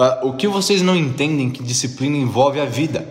Uh, 0.00 0.28
o 0.28 0.32
que 0.32 0.48
vocês 0.48 0.80
não 0.80 0.96
entendem 0.96 1.50
que 1.50 1.62
disciplina 1.62 2.16
envolve 2.16 2.58
a 2.58 2.64
vida. 2.64 3.06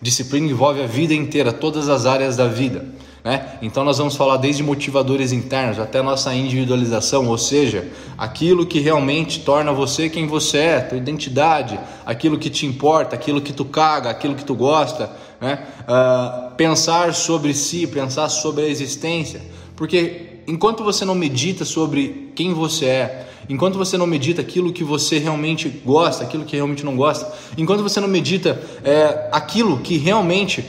Disciplina 0.00 0.46
envolve 0.46 0.80
a 0.80 0.86
vida 0.86 1.12
inteira, 1.12 1.52
todas 1.52 1.88
as 1.88 2.06
áreas 2.06 2.36
da 2.36 2.46
vida. 2.46 2.86
Né? 3.24 3.58
Então 3.60 3.82
nós 3.82 3.98
vamos 3.98 4.14
falar 4.14 4.36
desde 4.36 4.62
motivadores 4.62 5.32
internos 5.32 5.80
até 5.80 6.00
nossa 6.00 6.32
individualização, 6.32 7.26
ou 7.26 7.36
seja, 7.36 7.88
aquilo 8.16 8.64
que 8.64 8.78
realmente 8.78 9.40
torna 9.40 9.72
você 9.72 10.08
quem 10.08 10.28
você 10.28 10.58
é, 10.58 10.80
tua 10.80 10.98
identidade, 10.98 11.80
aquilo 12.06 12.38
que 12.38 12.48
te 12.48 12.64
importa, 12.64 13.16
aquilo 13.16 13.40
que 13.40 13.52
tu 13.52 13.64
caga, 13.64 14.08
aquilo 14.08 14.36
que 14.36 14.44
tu 14.44 14.54
gosta, 14.54 15.10
né? 15.40 15.66
Uh, 15.82 16.54
pensar 16.54 17.12
sobre 17.12 17.52
si, 17.54 17.88
pensar 17.88 18.28
sobre 18.28 18.66
a 18.66 18.68
existência, 18.68 19.42
porque 19.74 20.42
enquanto 20.46 20.84
você 20.84 21.04
não 21.04 21.16
medita 21.16 21.64
sobre 21.64 22.30
quem 22.36 22.54
você 22.54 22.84
é, 22.86 23.29
enquanto 23.50 23.76
você 23.76 23.98
não 23.98 24.06
medita 24.06 24.40
aquilo 24.40 24.72
que 24.72 24.84
você 24.84 25.18
realmente 25.18 25.68
gosta, 25.68 26.22
aquilo 26.22 26.44
que 26.44 26.54
realmente 26.54 26.84
não 26.84 26.96
gosta, 26.96 27.30
enquanto 27.58 27.82
você 27.82 28.00
não 28.00 28.08
medita 28.08 28.62
é, 28.84 29.28
aquilo 29.32 29.80
que 29.80 29.98
realmente 29.98 30.64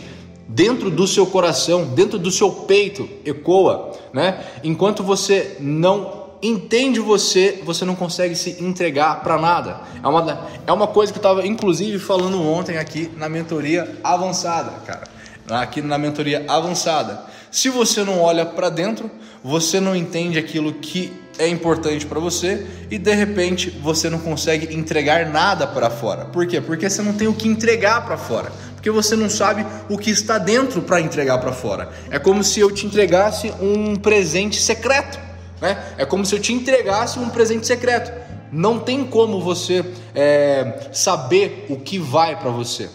dentro 0.48 0.90
do 0.90 1.08
seu 1.08 1.26
coração, 1.28 1.86
dentro 1.86 2.18
do 2.18 2.32
seu 2.32 2.52
peito 2.52 3.08
ecoa, 3.24 3.92
né? 4.12 4.44
Enquanto 4.64 5.04
você 5.04 5.58
não 5.60 6.22
entende 6.42 7.00
você, 7.00 7.62
você 7.64 7.86
não 7.86 7.96
consegue 7.96 8.36
se 8.36 8.62
entregar 8.64 9.22
para 9.22 9.38
nada. 9.38 9.82
É 10.04 10.08
uma, 10.08 10.50
é 10.66 10.72
uma 10.72 10.88
coisa 10.88 11.14
que 11.14 11.20
eu 11.20 11.22
estava 11.22 11.46
inclusive 11.46 12.00
falando 12.00 12.42
ontem 12.42 12.78
aqui 12.78 13.12
na 13.16 13.30
mentoria 13.30 14.00
avançada, 14.04 14.72
cara. 14.86 15.04
Aqui 15.50 15.82
na 15.82 15.98
mentoria 15.98 16.46
avançada. 16.48 17.31
Se 17.52 17.70
você 17.70 18.04
não 18.04 18.20
olha 18.20 18.46
para 18.46 18.70
dentro, 18.70 19.12
você 19.44 19.80
não 19.80 19.96
entende 19.96 20.40
aquilo 20.40 20.74
que 20.74 21.12
é 21.38 21.48
importante 21.48 22.06
para 22.06 22.20
você 22.20 22.66
e 22.90 22.98
de 22.98 23.14
repente 23.14 23.70
você 23.70 24.10
não 24.10 24.20
consegue 24.20 24.74
entregar 24.76 25.30
nada 25.30 25.68
para 25.68 25.90
fora. 25.90 26.26
Por 26.26 26.48
quê? 26.48 26.62
Porque 26.62 26.90
você 26.90 27.02
não 27.02 27.14
tem 27.14 27.28
o 27.28 27.34
que 27.34 27.48
entregar 27.48 28.06
para 28.06 28.18
fora 28.18 28.52
porque 28.82 28.90
você 28.90 29.16
não 29.16 29.30
sabe 29.30 29.64
o 29.88 29.96
que 29.96 30.10
está 30.10 30.40
dentro 30.40 30.82
para 30.82 31.00
entregar 31.00 31.38
para 31.38 31.54
fora. 31.54 31.92
É 32.10 32.18
como 32.18 32.44
se 32.44 32.60
eu 32.60 32.72
te 32.72 32.88
entregasse 32.88 33.54
um 33.62 33.96
presente 33.96 34.60
secreto, 34.60 35.20
né? 35.62 35.94
É 36.00 36.04
como 36.04 36.26
se 36.26 36.34
eu 36.34 36.40
te 36.40 36.52
entregasse 36.52 37.20
um 37.20 37.30
presente 37.30 37.68
secreto. 37.68 38.12
Não 38.52 38.80
tem 38.80 39.06
como 39.06 39.40
você 39.40 39.86
é, 40.16 40.90
saber 40.92 41.68
o 41.70 41.76
que 41.76 42.00
vai 42.00 42.36
para 42.40 42.50
você. 42.50 42.90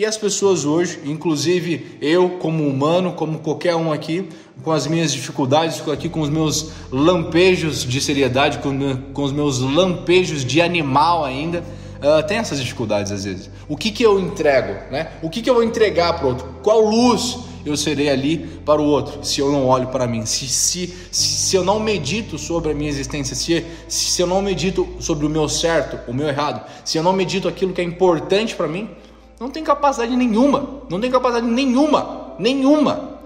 E 0.00 0.04
as 0.06 0.16
pessoas 0.16 0.64
hoje, 0.64 0.98
inclusive 1.04 1.98
eu 2.00 2.38
como 2.38 2.66
humano, 2.66 3.12
como 3.12 3.40
qualquer 3.40 3.76
um 3.76 3.92
aqui, 3.92 4.26
com 4.62 4.72
as 4.72 4.86
minhas 4.86 5.12
dificuldades, 5.12 5.86
aqui 5.90 6.08
com 6.08 6.22
os 6.22 6.30
meus 6.30 6.70
lampejos 6.90 7.84
de 7.84 8.00
seriedade, 8.00 8.60
com, 8.60 8.72
com 9.12 9.22
os 9.22 9.30
meus 9.30 9.58
lampejos 9.58 10.42
de 10.42 10.62
animal 10.62 11.22
ainda, 11.22 11.62
uh, 11.98 12.26
tem 12.26 12.38
essas 12.38 12.58
dificuldades 12.58 13.12
às 13.12 13.24
vezes. 13.24 13.50
O 13.68 13.76
que, 13.76 13.90
que 13.90 14.02
eu 14.02 14.18
entrego? 14.18 14.72
Né? 14.90 15.10
O 15.20 15.28
que, 15.28 15.42
que 15.42 15.50
eu 15.50 15.52
vou 15.52 15.62
entregar 15.62 16.14
para 16.14 16.24
o 16.24 16.28
outro? 16.30 16.48
Qual 16.62 16.80
luz 16.80 17.36
eu 17.66 17.76
serei 17.76 18.08
ali 18.08 18.38
para 18.64 18.80
o 18.80 18.86
outro 18.86 19.22
se 19.22 19.42
eu 19.42 19.52
não 19.52 19.66
olho 19.66 19.88
para 19.88 20.06
mim? 20.06 20.24
Se, 20.24 20.48
se, 20.48 20.94
se 21.12 21.54
eu 21.54 21.62
não 21.62 21.78
medito 21.78 22.38
sobre 22.38 22.72
a 22.72 22.74
minha 22.74 22.88
existência, 22.88 23.36
se, 23.36 23.66
se 23.86 24.22
eu 24.22 24.26
não 24.26 24.40
medito 24.40 24.88
sobre 24.98 25.26
o 25.26 25.28
meu 25.28 25.46
certo, 25.46 25.98
o 26.10 26.14
meu 26.14 26.26
errado, 26.26 26.64
se 26.86 26.96
eu 26.96 27.02
não 27.02 27.12
medito 27.12 27.46
aquilo 27.46 27.74
que 27.74 27.82
é 27.82 27.84
importante 27.84 28.56
para 28.56 28.66
mim, 28.66 28.88
não 29.40 29.50
tem 29.50 29.64
capacidade 29.64 30.14
nenhuma, 30.14 30.82
não 30.90 31.00
tem 31.00 31.10
capacidade 31.10 31.46
nenhuma, 31.46 32.34
nenhuma, 32.38 33.18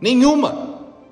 nenhuma 0.00 0.68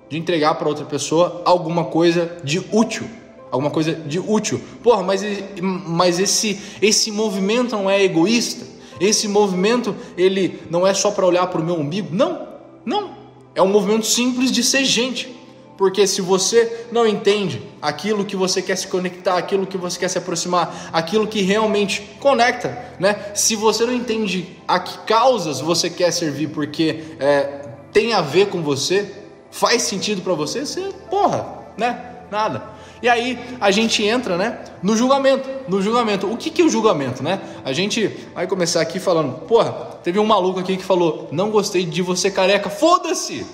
de 0.09 0.19
entregar 0.19 0.55
para 0.55 0.69
outra 0.69 0.85
pessoa 0.85 1.43
alguma 1.45 1.87
coisa 1.87 2.39
de 2.45 2.63
útil 2.71 3.09
alguma 3.51 3.71
coisa 3.71 3.95
de 3.95 4.19
útil. 4.19 4.61
Porra, 4.83 5.03
mas, 5.03 5.23
mas 5.63 6.19
esse, 6.19 6.61
esse 6.81 7.11
movimento 7.11 7.75
não 7.75 7.89
é 7.89 8.03
egoísta? 8.03 8.67
Esse 9.01 9.29
movimento 9.29 9.95
ele 10.17 10.61
não 10.71 10.87
é 10.87 10.93
só 10.93 11.11
para 11.11 11.27
olhar 11.27 11.47
para 11.47 11.61
o 11.61 11.65
meu 11.65 11.77
umbigo? 11.77 12.15
Não, 12.15 12.49
não. 12.85 13.11
É 13.55 13.63
um 13.63 13.69
movimento 13.69 14.07
simples 14.07 14.51
de 14.51 14.63
ser 14.63 14.85
gente. 14.85 15.38
Porque 15.79 16.09
se 16.09 16.21
você 16.21 16.87
não 16.91 17.07
entende 17.07 17.63
aquilo 17.81 18.25
que 18.25 18.35
você 18.35 18.61
quer 18.61 18.77
se 18.77 18.89
conectar, 18.89 19.39
aquilo 19.39 19.65
que 19.65 19.79
você 19.79 19.97
quer 19.97 20.09
se 20.09 20.19
aproximar, 20.19 20.91
aquilo 20.93 21.29
que 21.29 21.41
realmente 21.41 22.03
conecta, 22.19 22.77
né? 22.99 23.31
Se 23.33 23.55
você 23.55 23.87
não 23.87 23.95
entende 23.95 24.59
a 24.67 24.81
que 24.81 24.99
causas 25.07 25.61
você 25.61 25.89
quer 25.89 26.11
servir, 26.11 26.49
porque 26.49 27.05
é, 27.21 27.61
tem 27.93 28.13
a 28.13 28.21
ver 28.21 28.49
com 28.49 28.61
você, 28.61 29.09
faz 29.53 29.83
sentido 29.83 30.21
para 30.21 30.35
você, 30.35 30.67
você, 30.67 30.93
porra, 31.09 31.47
né? 31.77 32.17
Nada. 32.29 32.77
E 33.01 33.09
aí 33.09 33.39
a 33.61 33.71
gente 33.71 34.03
entra, 34.03 34.37
né, 34.37 34.59
no 34.83 34.97
julgamento. 34.97 35.49
No 35.69 35.81
julgamento. 35.81 36.27
O 36.27 36.37
que, 36.37 36.51
que 36.51 36.61
é 36.61 36.65
o 36.65 36.69
julgamento, 36.69 37.23
né? 37.23 37.41
A 37.65 37.73
gente 37.73 38.09
vai 38.35 38.49
começar 38.49 38.81
aqui 38.81 38.99
falando, 38.99 39.47
porra, 39.47 39.73
teve 40.03 40.19
um 40.19 40.27
maluco 40.27 40.59
aqui 40.59 40.77
que 40.77 40.85
falou, 40.85 41.29
não 41.31 41.53
gostei 41.53 41.87
de 41.87 42.03
você 42.03 42.33
careca. 42.33 42.69
Foda-se! 42.69 43.47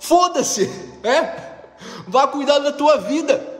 Foda-se! 0.00 0.70
É? 1.04 1.55
Vá 2.06 2.26
cuidar 2.26 2.58
da 2.58 2.72
tua 2.72 2.98
vida. 2.98 3.54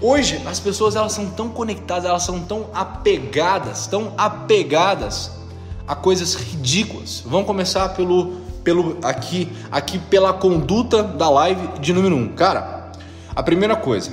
Hoje 0.00 0.40
as 0.46 0.60
pessoas 0.60 0.94
elas 0.94 1.12
são 1.12 1.28
tão 1.30 1.48
conectadas, 1.48 2.04
elas 2.04 2.22
são 2.22 2.40
tão 2.40 2.70
apegadas, 2.72 3.86
tão 3.88 4.12
apegadas 4.16 5.32
a 5.86 5.96
coisas 5.96 6.34
ridículas. 6.34 7.24
Vamos 7.26 7.46
começar 7.46 7.88
pelo, 7.90 8.36
pelo 8.62 8.98
aqui, 9.02 9.50
aqui 9.72 9.98
pela 9.98 10.32
conduta 10.32 11.02
da 11.02 11.28
live 11.28 11.80
de 11.80 11.92
número 11.92 12.14
1. 12.14 12.18
Um. 12.18 12.28
Cara, 12.28 12.92
a 13.34 13.42
primeira 13.42 13.74
coisa 13.74 14.12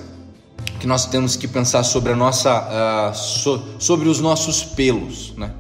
que 0.80 0.88
nós 0.88 1.06
temos 1.06 1.36
que 1.36 1.47
pensar 1.47 1.84
sobre 1.84 2.13
a 2.13 2.16
nossa, 2.16 3.12
uh, 3.12 3.16
so, 3.16 3.63
sobre 3.78 4.09
os 4.09 4.19
nossos 4.19 4.63
pelos, 4.63 5.36
né? 5.36 5.52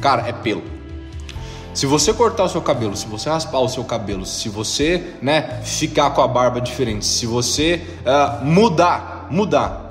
Cara, 0.00 0.28
é 0.28 0.32
pelo. 0.32 0.79
Se 1.72 1.86
você 1.86 2.12
cortar 2.12 2.44
o 2.44 2.48
seu 2.48 2.60
cabelo, 2.60 2.96
se 2.96 3.06
você 3.06 3.30
raspar 3.30 3.60
o 3.60 3.68
seu 3.68 3.84
cabelo, 3.84 4.26
se 4.26 4.48
você, 4.48 5.14
né, 5.22 5.60
ficar 5.62 6.10
com 6.10 6.20
a 6.20 6.28
barba 6.28 6.60
diferente, 6.60 7.06
se 7.06 7.26
você 7.26 7.80
uh, 8.00 8.44
mudar, 8.44 9.28
mudar, 9.30 9.90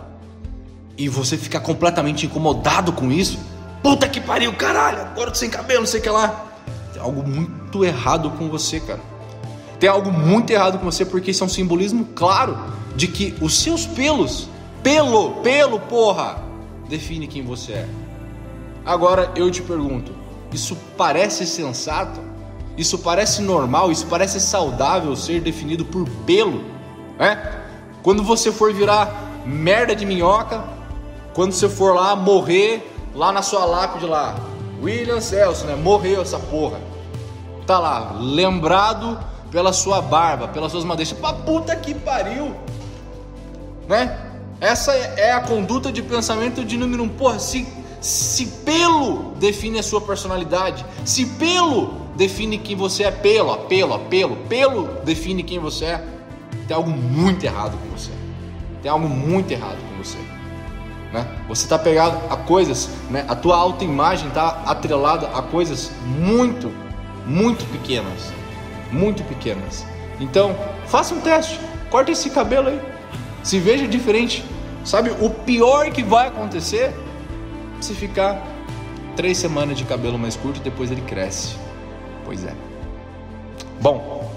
e 0.99 1.07
você 1.07 1.37
ficar 1.37 1.61
completamente 1.61 2.25
incomodado 2.25 2.91
com 2.91 3.09
isso, 3.09 3.39
puta 3.81 4.07
que 4.09 4.19
pariu, 4.19 4.51
caralho, 4.53 5.01
agora 5.01 5.31
tô 5.31 5.37
sem 5.37 5.49
cabelo, 5.49 5.79
não 5.79 5.87
sei 5.87 6.01
o 6.01 6.03
que 6.03 6.09
lá. 6.09 6.47
Tem 6.91 7.01
algo 7.01 7.25
muito 7.25 7.85
errado 7.85 8.29
com 8.31 8.49
você, 8.49 8.81
cara. 8.81 8.99
Tem 9.79 9.89
algo 9.89 10.11
muito 10.11 10.51
errado 10.51 10.77
com 10.77 10.83
você 10.83 11.05
porque 11.05 11.31
isso 11.31 11.41
é 11.41 11.47
um 11.47 11.49
simbolismo 11.49 12.09
claro 12.13 12.57
de 12.97 13.07
que 13.07 13.33
os 13.39 13.57
seus 13.57 13.85
pelos, 13.85 14.49
pelo, 14.83 15.35
pelo, 15.35 15.79
porra, 15.79 16.43
define 16.89 17.27
quem 17.27 17.43
você 17.43 17.71
é. 17.71 17.87
Agora 18.85 19.31
eu 19.37 19.49
te 19.49 19.61
pergunto, 19.61 20.11
isso 20.51 20.77
parece 20.97 21.45
sensato? 21.45 22.19
Isso 22.77 22.99
parece 22.99 23.41
normal? 23.41 23.91
Isso 23.91 24.05
parece 24.07 24.39
saudável 24.39 25.15
ser 25.15 25.41
definido 25.41 25.85
por 25.85 26.07
pelo? 26.25 26.63
É? 27.19 27.37
Quando 28.01 28.23
você 28.23 28.51
for 28.51 28.73
virar 28.73 29.43
merda 29.45 29.95
de 29.95 30.05
minhoca, 30.05 30.63
quando 31.33 31.51
você 31.51 31.67
for 31.67 31.93
lá 31.93 32.15
morrer 32.15 32.89
lá 33.13 33.31
na 33.31 33.41
sua 33.41 33.65
lápide 33.65 34.05
lá, 34.05 34.35
William 34.81 35.19
Celso, 35.19 35.65
né? 35.65 35.75
Morreu 35.75 36.21
essa 36.21 36.39
porra. 36.39 36.79
Tá 37.67 37.77
lá, 37.77 38.15
lembrado 38.17 39.19
pela 39.51 39.73
sua 39.73 40.01
barba, 40.01 40.47
pelas 40.47 40.71
suas 40.71 40.85
madeixas. 40.85 41.17
Pra 41.17 41.33
puta 41.33 41.75
que 41.75 41.93
pariu! 41.93 42.55
né? 43.89 44.15
Essa 44.61 44.93
é 44.93 45.31
a 45.31 45.41
conduta 45.41 45.91
de 45.91 46.03
pensamento 46.03 46.63
de 46.63 46.77
número 46.77 47.01
um. 47.01 47.09
Porra, 47.09 47.39
se, 47.39 47.67
se 48.01 48.45
pelo 48.65 49.33
define 49.39 49.79
a 49.79 49.83
sua 49.83 50.01
personalidade, 50.01 50.85
se 51.03 51.25
pelo 51.25 52.07
define 52.15 52.57
quem 52.57 52.75
você 52.75 53.03
é, 53.03 53.11
pelo, 53.11 53.55
pelo, 53.57 53.99
pelo, 53.99 54.35
pelo 54.35 54.87
define 55.03 55.43
quem 55.43 55.59
você 55.59 55.85
é, 55.85 56.03
tem 56.67 56.75
algo 56.75 56.89
muito 56.89 57.43
errado 57.43 57.77
com 57.77 57.97
você. 57.97 58.11
Tem 58.81 58.89
algo 58.89 59.07
muito 59.07 59.51
errado 59.51 59.77
com 59.89 60.03
você. 60.03 60.17
Né? 61.11 61.27
Você 61.47 61.63
está 61.63 61.79
pegado 61.79 62.17
a 62.29 62.37
coisas, 62.37 62.89
né? 63.09 63.25
a 63.27 63.35
tua 63.35 63.57
autoimagem 63.57 64.27
está 64.27 64.61
atrelada 64.65 65.27
a 65.29 65.41
coisas 65.41 65.91
muito, 66.05 66.71
muito 67.25 67.65
pequenas. 67.71 68.31
Muito 68.91 69.23
pequenas. 69.23 69.85
Então, 70.19 70.55
faça 70.87 71.13
um 71.13 71.21
teste. 71.21 71.59
Corta 71.89 72.11
esse 72.11 72.29
cabelo 72.29 72.69
aí. 72.69 72.79
Se 73.43 73.59
veja 73.59 73.87
diferente. 73.87 74.45
Sabe, 74.85 75.11
o 75.19 75.29
pior 75.29 75.91
que 75.91 76.01
vai 76.01 76.27
acontecer 76.27 76.93
se 77.81 77.93
ficar 77.93 78.45
três 79.15 79.37
semanas 79.37 79.77
de 79.77 79.83
cabelo 79.83 80.17
mais 80.17 80.35
curto 80.35 80.59
depois 80.61 80.91
ele 80.91 81.01
cresce. 81.01 81.55
Pois 82.25 82.43
é. 82.45 82.53
Bom, 83.81 84.31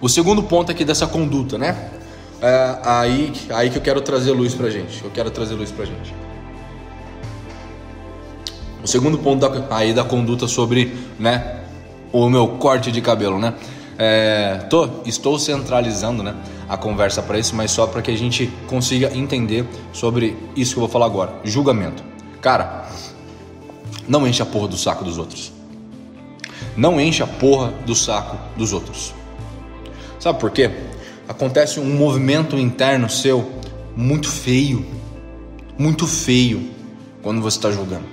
o 0.00 0.08
segundo 0.08 0.42
ponto 0.42 0.70
aqui 0.70 0.84
dessa 0.84 1.06
conduta, 1.06 1.56
né? 1.56 1.90
É 2.42 2.78
aí, 2.82 3.32
aí 3.50 3.70
que 3.70 3.78
eu 3.78 3.82
quero 3.82 4.00
trazer 4.00 4.32
luz 4.32 4.54
pra 4.54 4.70
gente. 4.70 5.02
Eu 5.04 5.10
quero 5.10 5.30
trazer 5.30 5.54
luz 5.54 5.70
pra 5.70 5.84
gente. 5.84 6.14
O 8.82 8.86
segundo 8.86 9.18
ponto 9.18 9.46
da, 9.46 9.76
aí 9.76 9.92
da 9.92 10.02
conduta 10.02 10.48
sobre, 10.48 10.96
né, 11.18 11.60
o 12.12 12.28
meu 12.30 12.48
corte 12.48 12.90
de 12.90 13.00
cabelo, 13.00 13.38
né? 13.38 13.54
É, 13.98 14.66
tô, 14.70 14.88
estou 15.04 15.38
centralizando, 15.38 16.22
né? 16.22 16.34
a 16.70 16.76
conversa 16.76 17.20
para 17.20 17.36
isso, 17.36 17.56
mas 17.56 17.72
só 17.72 17.84
para 17.84 18.00
que 18.00 18.12
a 18.12 18.16
gente 18.16 18.46
consiga 18.68 19.12
entender 19.12 19.66
sobre 19.92 20.36
isso 20.54 20.74
que 20.74 20.78
eu 20.78 20.82
vou 20.82 20.88
falar 20.88 21.06
agora: 21.06 21.34
julgamento. 21.42 22.09
Cara, 22.40 22.86
não 24.08 24.26
enche 24.26 24.42
a 24.42 24.46
porra 24.46 24.68
do 24.68 24.76
saco 24.76 25.04
dos 25.04 25.18
outros. 25.18 25.52
Não 26.76 27.00
enche 27.00 27.22
a 27.22 27.26
porra 27.26 27.72
do 27.84 27.94
saco 27.94 28.38
dos 28.56 28.72
outros. 28.72 29.14
Sabe 30.18 30.38
por 30.38 30.50
quê? 30.50 30.70
Acontece 31.28 31.78
um 31.78 31.96
movimento 31.96 32.56
interno 32.56 33.08
seu 33.08 33.52
muito 33.94 34.28
feio, 34.28 34.84
muito 35.78 36.06
feio 36.06 36.70
quando 37.22 37.40
você 37.40 37.58
está 37.58 37.70
julgando. 37.70 38.06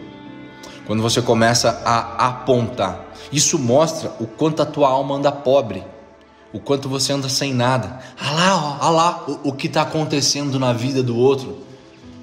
Quando 0.85 1.01
você 1.01 1.21
começa 1.21 1.81
a 1.85 2.27
apontar. 2.27 3.07
Isso 3.31 3.57
mostra 3.59 4.13
o 4.19 4.27
quanto 4.27 4.61
a 4.61 4.65
tua 4.65 4.89
alma 4.89 5.15
anda 5.15 5.31
pobre, 5.31 5.83
o 6.53 6.59
quanto 6.59 6.87
você 6.87 7.11
anda 7.11 7.27
sem 7.27 7.53
nada. 7.53 7.99
Ah 8.19 8.31
lá, 8.31 8.55
ó, 8.55 8.85
ah 8.85 8.89
lá 8.89 9.25
o, 9.27 9.49
o 9.49 9.53
que 9.53 9.67
está 9.67 9.81
acontecendo 9.81 10.59
na 10.59 10.71
vida 10.71 11.03
do 11.03 11.17
outro. 11.17 11.57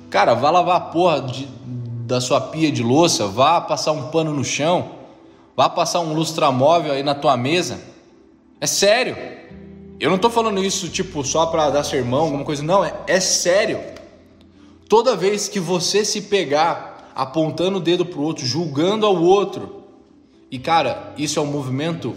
Cara, 0.08 0.32
vá 0.32 0.50
lavar 0.50 0.76
a 0.76 0.80
porra 0.80 1.20
de, 1.22 1.48
da 2.04 2.20
sua 2.20 2.38
pia 2.38 2.70
de 2.70 2.82
louça, 2.82 3.26
vá 3.26 3.60
passar 3.62 3.92
um 3.92 4.10
pano 4.10 4.32
no 4.32 4.44
chão, 4.44 4.90
vá 5.56 5.70
passar 5.70 6.00
um 6.00 6.12
lustramóvel 6.12 6.92
aí 6.92 7.02
na 7.02 7.14
tua 7.14 7.34
mesa. 7.34 7.80
É 8.60 8.66
sério. 8.66 9.16
Eu 9.98 10.10
não 10.10 10.16
estou 10.16 10.30
falando 10.30 10.62
isso 10.62 10.88
tipo 10.88 11.24
só 11.24 11.46
para 11.46 11.70
dar 11.70 11.82
sermão, 11.82 12.24
alguma 12.24 12.44
coisa, 12.44 12.62
não, 12.62 12.84
é, 12.84 12.94
é 13.06 13.20
sério. 13.20 13.80
Toda 14.86 15.16
vez 15.16 15.48
que 15.48 15.58
você 15.58 16.04
se 16.04 16.22
pegar 16.22 17.10
apontando 17.14 17.78
o 17.78 17.80
dedo 17.80 18.04
pro 18.04 18.20
outro, 18.20 18.44
julgando 18.44 19.06
ao 19.06 19.16
outro, 19.16 19.82
e 20.50 20.58
cara, 20.58 21.14
isso 21.16 21.38
é 21.38 21.42
um 21.42 21.46
movimento 21.46 22.14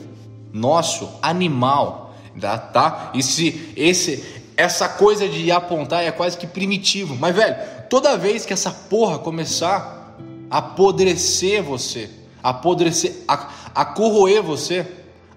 nosso, 0.52 1.10
animal, 1.22 2.14
tá? 2.40 2.58
tá? 2.58 3.12
E 3.14 3.24
se 3.24 3.72
esse 3.78 4.38
essa 4.58 4.90
coisa 4.90 5.30
de 5.30 5.52
apontar 5.52 6.04
é 6.04 6.12
quase 6.12 6.36
que 6.36 6.48
primitivo, 6.48 7.16
mas 7.16 7.36
velho, 7.36 7.56
toda 7.90 8.18
vez 8.18 8.46
que 8.46 8.54
essa 8.54 8.72
porra 8.72 9.20
começar 9.20 10.16
a 10.50 10.58
apodrecer 10.60 11.64
você, 11.64 12.10
a 12.42 12.50
apodrecer, 12.50 13.16
a, 13.28 13.50
a 13.76 13.86
corroer 13.86 14.42
você, 14.42 14.86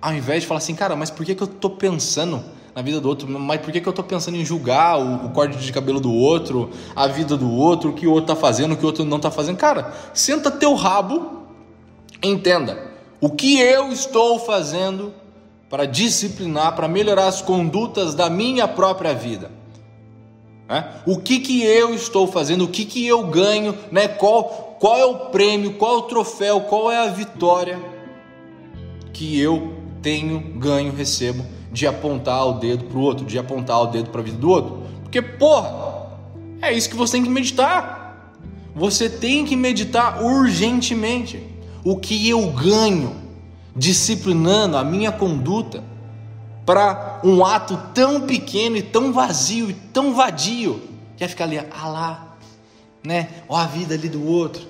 ao 0.01 0.15
invés 0.15 0.43
de 0.43 0.47
falar 0.47 0.59
assim, 0.59 0.75
cara, 0.75 0.97
mas 0.97 1.11
por 1.11 1.27
que, 1.27 1.35
que 1.35 1.43
eu 1.43 1.47
tô 1.47 1.71
pensando 1.71 2.43
na 2.75 2.83
vida 2.83 3.01
do 3.01 3.09
outro? 3.09 3.29
Mas 3.29 3.61
por 3.61 3.73
que, 3.73 3.81
que 3.81 3.89
eu 3.89 3.93
tô 3.93 4.03
pensando 4.03 4.37
em 4.37 4.45
julgar 4.45 4.99
o, 4.99 5.27
o 5.27 5.31
corte 5.31 5.59
de 5.59 5.73
cabelo 5.73 6.01
do 6.01 6.13
outro, 6.13 6.71
a 6.95 7.07
vida 7.07 7.37
do 7.37 7.51
outro, 7.51 7.91
o 7.91 7.93
que 7.93 8.07
o 8.07 8.13
outro 8.13 8.35
tá 8.35 8.41
fazendo, 8.41 8.73
o 8.73 8.77
que 8.77 8.85
o 8.85 8.87
outro 8.87 9.05
não 9.05 9.19
tá 9.19 9.31
fazendo? 9.31 9.57
Cara, 9.57 9.93
senta 10.15 10.51
teu 10.51 10.75
rabo, 10.75 11.45
entenda 12.23 12.91
o 13.21 13.31
que 13.31 13.61
eu 13.61 13.93
estou 13.93 14.39
fazendo 14.39 15.13
para 15.69 15.87
disciplinar, 15.87 16.75
para 16.75 16.89
melhorar 16.89 17.27
as 17.27 17.43
condutas 17.43 18.15
da 18.15 18.31
minha 18.31 18.67
própria 18.67 19.15
vida. 19.15 19.51
Né? 20.71 20.89
O 21.05 21.19
que, 21.19 21.41
que 21.41 21.65
eu 21.65 21.93
estou 21.93 22.29
fazendo, 22.29 22.65
o 22.65 22.69
que, 22.69 22.85
que 22.85 23.05
eu 23.05 23.25
ganho, 23.25 23.77
né? 23.91 24.07
qual, 24.07 24.77
qual 24.79 24.97
é 24.97 25.05
o 25.05 25.17
prêmio, 25.31 25.75
qual 25.75 25.97
é 25.97 25.99
o 25.99 26.03
troféu, 26.03 26.61
qual 26.61 26.93
é 26.93 27.09
a 27.09 27.11
vitória 27.11 27.77
que 29.13 29.39
eu 29.41 29.75
tenho, 30.01 30.39
ganho, 30.39 30.95
recebo 30.95 31.45
de 31.73 31.89
apontar 31.89 32.47
o 32.47 32.53
dedo 32.53 32.85
para 32.85 32.97
o 32.97 33.01
outro, 33.01 33.27
de 33.27 33.37
apontar 33.37 33.83
o 33.83 33.87
dedo 33.87 34.11
para 34.11 34.21
a 34.21 34.25
vida 34.25 34.39
do 34.39 34.49
outro. 34.49 34.83
Porque, 35.03 35.21
porra, 35.21 36.07
é 36.63 36.73
isso 36.73 36.89
que 36.89 36.97
você 36.97 37.15
tem 37.15 37.25
que 37.25 37.31
meditar. 37.31 38.33
Você 38.75 39.11
tem 39.11 39.45
que 39.45 39.57
meditar 39.57 40.23
urgentemente. 40.23 41.43
O 41.85 41.97
que 41.97 42.29
eu 42.29 42.47
ganho 42.53 43.17
disciplinando 43.75 44.77
a 44.77 44.85
minha 44.85 45.11
conduta 45.11 45.83
para 46.71 47.19
um 47.25 47.45
ato 47.45 47.77
tão 47.93 48.21
pequeno 48.21 48.77
e 48.77 48.83
tão 48.83 49.13
vazio 49.13 49.71
e 49.71 49.75
tão 49.75 50.15
vadio, 50.15 50.81
que 51.17 51.25
é 51.25 51.27
ficar 51.27 51.43
ali, 51.43 51.59
ah 51.59 51.89
lá, 51.89 52.37
né? 53.03 53.29
Ó 53.49 53.57
a 53.57 53.67
vida 53.67 53.95
ali 53.95 54.09
do 54.09 54.25
outro, 54.25 54.63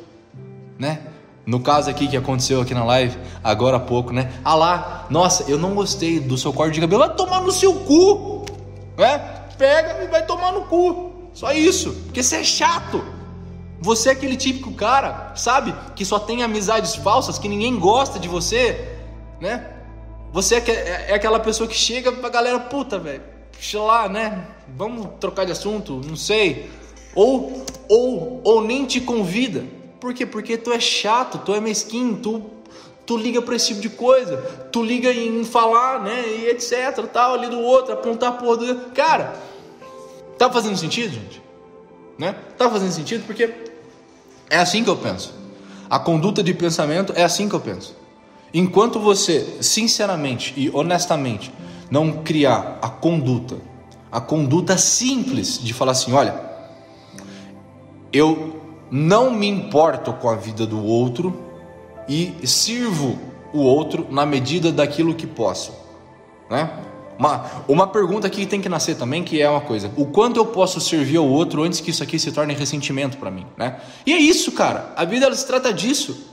né? 0.79 1.01
No 1.45 1.61
caso 1.61 1.91
aqui 1.91 2.09
que 2.09 2.17
aconteceu 2.17 2.63
aqui 2.63 2.73
na 2.73 2.85
live, 2.85 3.19
agora 3.45 3.77
há 3.77 3.81
pouco, 3.81 4.15
né? 4.15 4.33
Ah 4.43 4.55
lá, 4.55 5.07
nossa, 5.11 5.45
eu 5.47 5.59
não 5.59 5.75
gostei 5.75 6.19
do 6.19 6.39
seu 6.39 6.55
corte 6.55 6.73
de 6.73 6.81
cabelo, 6.81 7.07
vai 7.07 7.15
tomar 7.15 7.43
no 7.43 7.53
seu 7.53 7.75
cu, 7.75 8.47
né? 8.97 9.19
Pega 9.59 10.03
e 10.03 10.07
vai 10.07 10.25
tomar 10.25 10.53
no 10.53 10.63
cu, 10.63 11.13
só 11.35 11.53
isso, 11.53 11.93
porque 12.07 12.23
você 12.23 12.37
é 12.37 12.45
chato. 12.45 13.05
Você 13.79 14.09
é 14.09 14.13
aquele 14.13 14.37
típico 14.37 14.73
cara, 14.73 15.33
sabe? 15.37 15.75
Que 15.95 16.07
só 16.07 16.19
tem 16.19 16.43
amizades 16.43 16.95
falsas, 16.97 17.39
que 17.39 17.49
ninguém 17.49 17.79
gosta 17.79 18.19
de 18.19 18.27
você, 18.27 18.97
né? 19.39 19.67
Você 20.33 20.57
é, 20.57 20.59
é, 20.59 21.07
é 21.11 21.15
aquela 21.15 21.41
pessoa 21.41 21.69
que 21.69 21.75
chega 21.75 22.13
pra 22.13 22.29
galera, 22.29 22.59
puta, 22.61 22.99
velho, 22.99 23.23
sei 23.61 23.81
lá, 23.81 24.09
né? 24.09 24.47
Vamos 24.77 25.09
trocar 25.19 25.45
de 25.45 25.53
assunto, 25.53 26.01
não 26.07 26.17
sei. 26.17 26.71
Ou, 27.15 27.65
ou, 27.89 28.41
ou 28.45 28.63
nem 28.63 28.85
te 28.87 29.01
convida. 29.01 29.65
Por 29.99 30.15
quê? 30.15 30.25
Porque 30.25 30.57
tu 30.57 30.73
é 30.73 30.79
chato, 30.79 31.39
tu 31.39 31.53
é 31.53 31.61
mesquinho, 31.61 32.17
tu, 32.17 32.45
tu 33.05 33.17
liga 33.17 33.43
pra 33.43 33.57
esse 33.57 33.69
tipo 33.69 33.81
de 33.81 33.91
coisa. 33.91 34.37
Tu 34.71 34.83
liga 34.83 35.13
em 35.13 35.45
falar, 35.45 36.01
né? 36.01 36.25
E 36.29 36.49
etc, 36.49 37.07
tal, 37.13 37.35
ali 37.35 37.49
do 37.49 37.61
outro, 37.61 37.93
apontar 37.93 38.39
porra 38.39 38.57
do... 38.59 38.75
Cara, 38.93 39.35
tá 40.39 40.49
fazendo 40.49 40.77
sentido, 40.77 41.13
gente? 41.13 41.43
Né? 42.17 42.37
Tá 42.57 42.71
fazendo 42.71 42.93
sentido 42.93 43.27
porque 43.27 43.53
é 44.49 44.59
assim 44.59 44.85
que 44.85 44.91
eu 44.91 44.97
penso. 44.97 45.35
A 45.89 45.99
conduta 45.99 46.41
de 46.43 46.55
pensamento 46.55 47.13
é 47.17 47.25
assim 47.25 47.49
que 47.49 47.55
eu 47.55 47.61
penso. 47.61 48.00
Enquanto 48.53 48.99
você, 48.99 49.59
sinceramente 49.61 50.53
e 50.57 50.71
honestamente, 50.71 51.53
não 51.91 52.23
criar 52.23 52.79
a 52.83 52.89
conduta, 52.89 53.59
a 54.11 54.21
conduta 54.21 54.77
simples 54.77 55.59
de 55.59 55.73
falar 55.73 55.93
assim: 55.93 56.13
olha, 56.13 56.41
eu 58.13 58.61
não 58.91 59.31
me 59.31 59.49
importo 59.49 60.13
com 60.15 60.29
a 60.29 60.35
vida 60.35 60.67
do 60.67 60.85
outro 60.85 61.49
e 62.09 62.35
sirvo 62.45 63.19
o 63.53 63.61
outro 63.61 64.07
na 64.11 64.27
medida 64.27 64.73
daquilo 64.73 65.15
que 65.15 65.27
posso, 65.27 65.73
né? 66.51 66.71
Uma, 67.21 67.45
uma 67.69 67.87
pergunta 67.87 68.31
que 68.31 68.47
tem 68.47 68.63
que 68.63 68.69
nascer 68.69 68.97
também, 68.97 69.23
que 69.23 69.43
é 69.43 69.49
uma 69.49 69.61
coisa: 69.61 69.93
o 69.97 70.07
quanto 70.07 70.39
eu 70.39 70.47
posso 70.47 70.81
servir 70.81 71.19
ao 71.19 71.29
outro 71.29 71.63
antes 71.63 71.81
que 71.81 71.91
isso 71.91 72.03
aqui 72.03 72.19
se 72.19 72.33
torne 72.33 72.55
ressentimento 72.55 73.19
para 73.19 73.31
mim, 73.31 73.47
né? 73.57 73.79
E 74.07 74.13
é 74.13 74.19
isso, 74.19 74.51
cara. 74.53 74.93
A 74.97 75.05
vida 75.05 75.27
ela 75.27 75.35
se 75.35 75.47
trata 75.47 75.73
disso. 75.73 76.29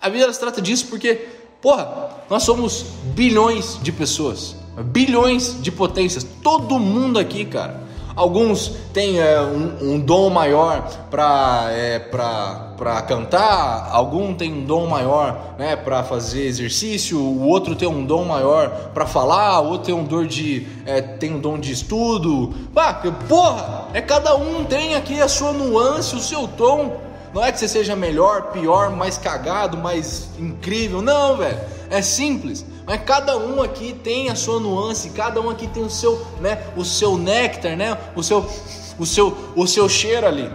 A 0.00 0.10
vida 0.10 0.24
ela 0.24 0.32
se 0.32 0.38
trata 0.38 0.60
disso 0.60 0.88
porque 0.88 1.26
Porra, 1.66 2.10
nós 2.30 2.44
somos 2.44 2.86
bilhões 3.06 3.80
de 3.82 3.90
pessoas, 3.90 4.54
bilhões 4.84 5.60
de 5.60 5.72
potências, 5.72 6.24
todo 6.40 6.78
mundo 6.78 7.18
aqui, 7.18 7.44
cara. 7.44 7.80
Alguns 8.14 8.68
têm 8.94 9.18
é, 9.18 9.40
um, 9.40 9.94
um, 9.94 9.98
dom 9.98 10.30
maior 10.30 10.88
para 11.10 11.66
é, 11.70 11.98
para 11.98 13.02
cantar, 13.08 13.88
algum 13.90 14.32
tem 14.32 14.52
um 14.52 14.64
dom 14.64 14.86
maior 14.86 15.56
né, 15.58 15.74
para 15.74 16.04
fazer 16.04 16.46
exercício, 16.46 17.18
o 17.18 17.48
outro 17.48 17.74
tem 17.74 17.88
um 17.88 18.04
dom 18.06 18.24
maior 18.24 18.92
para 18.94 19.04
falar, 19.04 19.58
o 19.58 19.70
outro 19.70 19.86
tem 19.86 19.94
um 19.94 20.04
dom 20.04 20.24
de 20.24 20.68
é, 20.86 21.02
tem 21.02 21.34
um 21.34 21.40
dom 21.40 21.58
de 21.58 21.72
estudo. 21.72 22.54
Pá, 22.72 22.94
porra, 23.28 23.88
é 23.92 24.00
cada 24.00 24.36
um 24.36 24.64
tem 24.64 24.94
aqui 24.94 25.20
a 25.20 25.26
sua 25.26 25.52
nuance, 25.52 26.14
o 26.14 26.20
seu 26.20 26.46
tom. 26.46 27.05
Não 27.36 27.44
é 27.44 27.52
que 27.52 27.58
você 27.58 27.68
seja 27.68 27.94
melhor, 27.94 28.44
pior, 28.44 28.88
mais 28.88 29.18
cagado, 29.18 29.76
mais 29.76 30.30
incrível. 30.38 31.02
Não, 31.02 31.36
velho. 31.36 31.60
É 31.90 32.00
simples. 32.00 32.64
Mas 32.86 33.02
cada 33.02 33.36
um 33.36 33.62
aqui 33.62 33.92
tem 33.92 34.30
a 34.30 34.34
sua 34.34 34.58
nuance, 34.58 35.10
cada 35.10 35.38
um 35.38 35.50
aqui 35.50 35.66
tem 35.66 35.82
o 35.82 35.90
seu, 35.90 36.26
né, 36.40 36.58
o 36.74 36.82
seu 36.82 37.18
néctar, 37.18 37.76
né, 37.76 37.98
o 38.16 38.22
seu, 38.22 38.50
o 38.98 39.04
seu, 39.04 39.36
o 39.54 39.66
seu 39.66 39.86
cheiro 39.86 40.26
ali, 40.26 40.50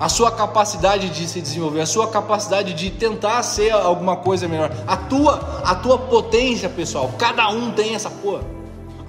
a 0.00 0.08
sua 0.08 0.32
capacidade 0.32 1.10
de 1.10 1.28
se 1.28 1.40
desenvolver, 1.40 1.82
a 1.82 1.86
sua 1.86 2.08
capacidade 2.08 2.74
de 2.74 2.90
tentar 2.90 3.40
ser 3.44 3.70
alguma 3.70 4.16
coisa 4.16 4.48
melhor, 4.48 4.72
a 4.84 4.96
tua, 4.96 5.62
a 5.64 5.76
tua 5.76 5.96
potência, 5.96 6.68
pessoal. 6.68 7.14
Cada 7.16 7.48
um 7.50 7.70
tem 7.70 7.94
essa 7.94 8.10
porra. 8.10 8.42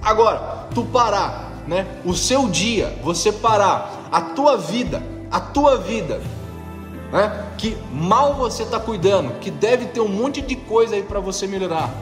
Agora, 0.00 0.68
tu 0.72 0.84
parar, 0.84 1.64
né, 1.66 1.84
o 2.04 2.14
seu 2.14 2.46
dia, 2.46 2.96
você 3.02 3.32
parar, 3.32 4.08
a 4.12 4.20
tua 4.20 4.56
vida, 4.56 5.02
a 5.32 5.40
tua 5.40 5.78
vida 5.78 6.37
né? 7.12 7.46
que 7.56 7.76
mal 7.92 8.34
você 8.34 8.62
está 8.62 8.78
cuidando, 8.78 9.38
que 9.40 9.50
deve 9.50 9.86
ter 9.86 10.00
um 10.00 10.08
monte 10.08 10.40
de 10.40 10.56
coisa 10.56 10.94
aí 10.94 11.02
para 11.02 11.20
você 11.20 11.46
melhorar. 11.46 11.92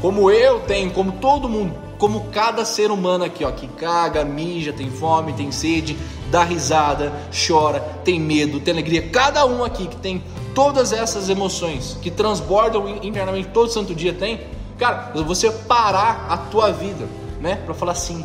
Como 0.00 0.30
eu 0.30 0.60
tenho, 0.60 0.90
como 0.92 1.12
todo 1.12 1.48
mundo, 1.48 1.74
como 1.98 2.26
cada 2.30 2.64
ser 2.64 2.90
humano 2.90 3.24
aqui, 3.24 3.44
ó, 3.44 3.50
que 3.50 3.66
caga, 3.66 4.24
mija, 4.24 4.72
tem 4.72 4.88
fome, 4.88 5.32
tem 5.32 5.50
sede, 5.50 5.96
dá 6.30 6.44
risada, 6.44 7.12
chora, 7.46 7.80
tem 8.04 8.20
medo, 8.20 8.60
tem 8.60 8.72
alegria. 8.72 9.08
Cada 9.08 9.44
um 9.44 9.64
aqui 9.64 9.88
que 9.88 9.96
tem 9.96 10.22
todas 10.54 10.92
essas 10.92 11.28
emoções 11.28 11.98
que 12.00 12.10
transbordam 12.10 12.88
internamente 13.02 13.48
todo 13.48 13.70
santo 13.70 13.94
dia 13.94 14.12
tem. 14.12 14.40
Cara, 14.78 15.12
você 15.24 15.50
parar 15.50 16.26
a 16.28 16.36
tua 16.36 16.70
vida, 16.70 17.08
né, 17.40 17.56
para 17.64 17.74
falar 17.74 17.92
assim: 17.92 18.24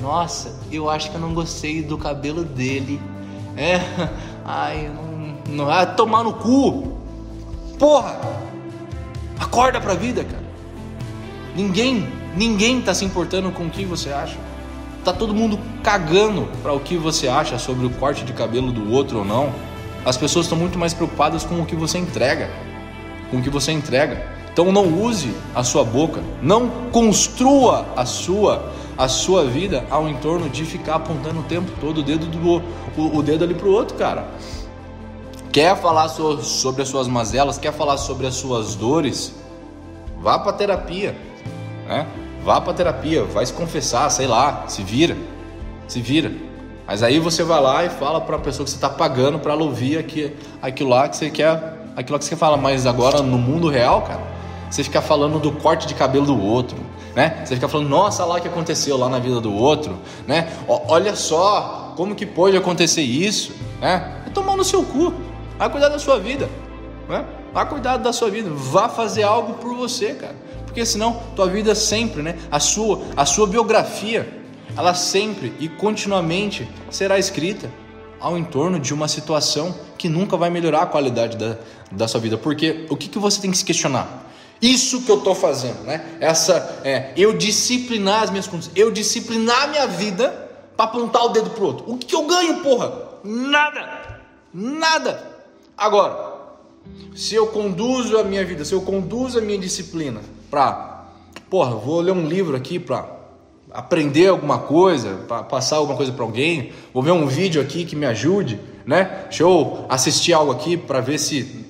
"Nossa, 0.00 0.52
eu 0.72 0.90
acho 0.90 1.10
que 1.10 1.16
eu 1.16 1.20
não 1.20 1.32
gostei 1.32 1.82
do 1.82 1.96
cabelo 1.96 2.44
dele". 2.44 3.00
É, 3.56 3.80
ai, 4.44 4.86
eu 4.86 4.94
não 4.94 5.11
não 5.48 5.66
vai 5.66 5.94
tomar 5.94 6.22
no 6.22 6.34
cu. 6.34 6.92
Porra! 7.78 8.20
Acorda 9.38 9.80
pra 9.80 9.94
vida, 9.94 10.24
cara. 10.24 10.42
Ninguém, 11.54 12.08
ninguém 12.36 12.80
tá 12.80 12.94
se 12.94 13.04
importando 13.04 13.50
com 13.50 13.64
o 13.64 13.70
que 13.70 13.84
você 13.84 14.10
acha. 14.10 14.36
Tá 15.04 15.12
todo 15.12 15.34
mundo 15.34 15.58
cagando 15.82 16.48
para 16.62 16.72
o 16.72 16.80
que 16.80 16.96
você 16.96 17.26
acha 17.26 17.58
sobre 17.58 17.84
o 17.84 17.90
corte 17.90 18.24
de 18.24 18.32
cabelo 18.32 18.70
do 18.70 18.92
outro 18.92 19.18
ou 19.18 19.24
não. 19.24 19.52
As 20.04 20.16
pessoas 20.16 20.46
estão 20.46 20.56
muito 20.56 20.78
mais 20.78 20.94
preocupadas 20.94 21.44
com 21.44 21.60
o 21.60 21.66
que 21.66 21.76
você 21.76 21.98
entrega, 21.98 22.50
com 23.30 23.38
o 23.38 23.42
que 23.42 23.50
você 23.50 23.72
entrega. 23.72 24.24
Então 24.52 24.70
não 24.70 24.86
use 24.86 25.34
a 25.54 25.64
sua 25.64 25.84
boca, 25.84 26.22
não 26.42 26.68
construa 26.90 27.86
a 27.96 28.04
sua 28.04 28.70
a 28.96 29.08
sua 29.08 29.44
vida 29.44 29.84
ao 29.90 30.06
entorno 30.06 30.50
de 30.50 30.64
ficar 30.64 30.96
apontando 30.96 31.40
o 31.40 31.42
tempo 31.44 31.72
todo 31.80 31.98
o 31.98 32.02
dedo 32.02 32.26
do 32.26 32.62
o, 32.96 33.16
o 33.16 33.22
dedo 33.22 33.42
ali 33.42 33.54
pro 33.54 33.72
outro, 33.72 33.96
cara. 33.96 34.28
Quer 35.52 35.76
falar 35.76 36.08
so, 36.08 36.42
sobre 36.42 36.80
as 36.80 36.88
suas 36.88 37.06
mazelas, 37.06 37.58
quer 37.58 37.74
falar 37.74 37.98
sobre 37.98 38.26
as 38.26 38.34
suas 38.34 38.74
dores? 38.74 39.34
Vá 40.18 40.38
para 40.38 40.54
terapia, 40.54 41.14
né? 41.86 42.06
Vá 42.42 42.58
para 42.58 42.72
terapia, 42.72 43.22
vai 43.24 43.44
se 43.44 43.52
confessar, 43.52 44.08
sei 44.10 44.26
lá, 44.26 44.64
se 44.66 44.82
vira, 44.82 45.14
se 45.86 46.00
vira. 46.00 46.32
Mas 46.86 47.02
aí 47.02 47.18
você 47.18 47.44
vai 47.44 47.60
lá 47.60 47.84
e 47.84 47.90
fala 47.90 48.22
para 48.22 48.36
a 48.36 48.38
pessoa 48.38 48.64
que 48.64 48.70
você 48.70 48.76
está 48.76 48.88
pagando 48.88 49.38
para 49.38 49.52
ela 49.52 49.62
ouvir 49.62 49.98
aqui, 49.98 50.34
aquilo 50.62 50.88
lá 50.88 51.06
que 51.06 51.18
você 51.18 51.28
quer, 51.28 51.78
aquilo 51.94 52.18
que 52.18 52.24
você 52.24 52.34
fala. 52.34 52.56
Mas 52.56 52.86
agora 52.86 53.20
no 53.20 53.36
mundo 53.36 53.68
real, 53.68 54.00
cara, 54.02 54.22
você 54.70 54.82
fica 54.82 55.02
falando 55.02 55.38
do 55.38 55.52
corte 55.52 55.86
de 55.86 55.94
cabelo 55.94 56.24
do 56.24 56.42
outro, 56.42 56.78
né? 57.14 57.42
Você 57.44 57.56
fica 57.56 57.68
falando, 57.68 57.90
nossa, 57.90 58.24
lá 58.24 58.36
o 58.36 58.40
que 58.40 58.48
aconteceu 58.48 58.96
lá 58.96 59.06
na 59.06 59.18
vida 59.18 59.38
do 59.38 59.54
outro, 59.54 59.98
né? 60.26 60.50
olha 60.66 61.14
só 61.14 61.92
como 61.94 62.14
que 62.14 62.24
pode 62.24 62.56
acontecer 62.56 63.02
isso, 63.02 63.52
né? 63.82 64.22
É 64.26 64.30
tomar 64.30 64.56
no 64.56 64.64
seu 64.64 64.82
cu, 64.82 65.12
vai 65.58 65.70
cuidar 65.70 65.88
da 65.88 65.98
sua 65.98 66.18
vida, 66.18 66.48
né? 67.08 67.24
Vá 67.52 67.66
cuidar 67.66 67.98
da 67.98 68.12
sua 68.12 68.30
vida, 68.30 68.50
vá 68.50 68.88
fazer 68.88 69.22
algo 69.22 69.54
por 69.54 69.74
você, 69.76 70.14
cara. 70.14 70.34
Porque 70.64 70.86
senão 70.86 71.22
tua 71.36 71.46
vida 71.46 71.74
sempre, 71.74 72.22
né? 72.22 72.38
A 72.50 72.58
sua, 72.58 73.02
a 73.14 73.26
sua 73.26 73.46
biografia, 73.46 74.42
ela 74.76 74.94
sempre 74.94 75.52
e 75.60 75.68
continuamente 75.68 76.66
será 76.90 77.18
escrita 77.18 77.70
ao 78.18 78.38
entorno 78.38 78.80
de 78.80 78.94
uma 78.94 79.06
situação 79.06 79.74
que 79.98 80.08
nunca 80.08 80.36
vai 80.36 80.48
melhorar 80.48 80.82
a 80.82 80.86
qualidade 80.86 81.36
da, 81.36 81.58
da 81.90 82.08
sua 82.08 82.20
vida. 82.20 82.38
Porque 82.38 82.86
o 82.88 82.96
que, 82.96 83.08
que 83.08 83.18
você 83.18 83.40
tem 83.40 83.50
que 83.50 83.58
se 83.58 83.64
questionar? 83.64 84.30
Isso 84.62 85.02
que 85.02 85.10
eu 85.10 85.18
estou 85.18 85.34
fazendo, 85.34 85.82
né? 85.82 86.16
Essa, 86.20 86.80
é, 86.84 87.12
eu 87.16 87.36
disciplinar 87.36 88.22
as 88.22 88.30
minhas 88.30 88.46
condições, 88.46 88.72
eu 88.76 88.90
disciplinar 88.90 89.64
a 89.64 89.66
minha 89.66 89.86
vida 89.88 90.50
para 90.76 90.86
apontar 90.86 91.24
o 91.24 91.28
dedo 91.30 91.50
pro 91.50 91.66
outro. 91.66 91.84
O 91.92 91.98
que, 91.98 92.06
que 92.06 92.14
eu 92.14 92.26
ganho, 92.26 92.62
porra? 92.62 92.92
Nada, 93.24 94.20
nada. 94.54 95.31
Agora, 95.76 96.32
se 97.14 97.34
eu 97.34 97.46
conduzo 97.48 98.18
a 98.18 98.24
minha 98.24 98.44
vida, 98.44 98.64
se 98.64 98.72
eu 98.72 98.82
conduzo 98.82 99.38
a 99.38 99.42
minha 99.42 99.58
disciplina 99.58 100.20
para, 100.50 101.06
porra, 101.50 101.74
vou 101.74 102.00
ler 102.00 102.12
um 102.12 102.26
livro 102.26 102.56
aqui 102.56 102.78
para 102.78 103.06
aprender 103.70 104.28
alguma 104.28 104.58
coisa, 104.58 105.24
para 105.26 105.42
passar 105.42 105.76
alguma 105.76 105.96
coisa 105.96 106.12
para 106.12 106.24
alguém, 106.24 106.72
vou 106.92 107.02
ver 107.02 107.12
um 107.12 107.26
vídeo 107.26 107.60
aqui 107.60 107.84
que 107.84 107.96
me 107.96 108.06
ajude, 108.06 108.60
né? 108.84 109.24
Deixa 109.24 109.42
eu 109.42 109.86
assistir 109.88 110.32
algo 110.32 110.52
aqui 110.52 110.76
para 110.76 111.00
ver 111.00 111.18
se 111.18 111.66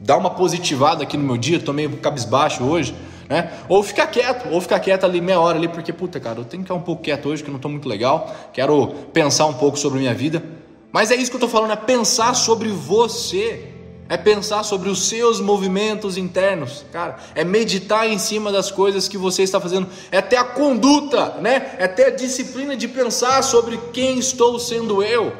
dá 0.00 0.16
uma 0.16 0.30
positivada 0.30 1.02
aqui 1.02 1.16
no 1.16 1.24
meu 1.24 1.36
dia, 1.36 1.60
tô 1.60 1.72
meio 1.72 1.96
cabisbaixo 1.98 2.64
hoje, 2.64 2.94
né? 3.28 3.52
Ou 3.68 3.82
ficar 3.82 4.06
quieto, 4.08 4.52
ou 4.52 4.60
ficar 4.60 4.80
quieto 4.80 5.04
ali 5.04 5.20
meia 5.20 5.38
hora 5.38 5.58
ali, 5.58 5.68
porque, 5.68 5.92
puta, 5.92 6.18
cara, 6.18 6.40
eu 6.40 6.44
tenho 6.44 6.62
que 6.62 6.68
ficar 6.68 6.74
um 6.74 6.82
pouco 6.82 7.02
quieto 7.02 7.28
hoje, 7.28 7.44
que 7.44 7.50
não 7.50 7.58
tô 7.58 7.68
muito 7.68 7.88
legal, 7.88 8.34
quero 8.52 8.88
pensar 9.12 9.46
um 9.46 9.54
pouco 9.54 9.78
sobre 9.78 9.98
a 9.98 10.00
minha 10.00 10.14
vida. 10.14 10.57
Mas 10.92 11.10
é 11.10 11.16
isso 11.16 11.30
que 11.30 11.36
eu 11.36 11.40
tô 11.40 11.48
falando, 11.48 11.72
é 11.72 11.76
pensar 11.76 12.34
sobre 12.34 12.70
você, 12.70 13.72
é 14.08 14.16
pensar 14.16 14.62
sobre 14.62 14.88
os 14.88 15.08
seus 15.08 15.40
movimentos 15.40 16.16
internos, 16.16 16.84
cara, 16.90 17.18
é 17.34 17.44
meditar 17.44 18.08
em 18.08 18.18
cima 18.18 18.50
das 18.50 18.70
coisas 18.70 19.06
que 19.06 19.18
você 19.18 19.42
está 19.42 19.60
fazendo, 19.60 19.86
é 20.10 20.22
ter 20.22 20.36
a 20.36 20.44
conduta, 20.44 21.36
né? 21.40 21.74
É 21.78 21.86
ter 21.86 22.06
a 22.06 22.10
disciplina 22.10 22.74
de 22.76 22.88
pensar 22.88 23.42
sobre 23.42 23.78
quem 23.92 24.18
estou 24.18 24.58
sendo 24.58 25.02
eu. 25.02 25.32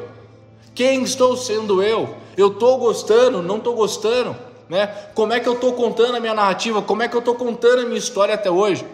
Quem 0.75 1.03
estou 1.03 1.35
sendo 1.35 1.81
eu? 1.81 2.15
Eu 2.37 2.49
estou 2.49 2.77
gostando, 2.77 3.41
não 3.41 3.57
estou 3.57 3.75
gostando? 3.75 4.49
né? 4.69 4.87
Como 5.15 5.33
é 5.33 5.39
que 5.39 5.49
eu 5.49 5.53
estou 5.53 5.73
contando 5.73 6.15
a 6.15 6.19
minha 6.19 6.33
narrativa? 6.33 6.81
Como 6.81 7.01
é 7.01 7.07
que 7.07 7.15
eu 7.15 7.19
estou 7.19 7.33
contando 7.33 7.81
a 7.81 7.85
minha 7.85 7.97
história 7.97 8.35
até 8.35 8.51
hoje? 8.51 8.85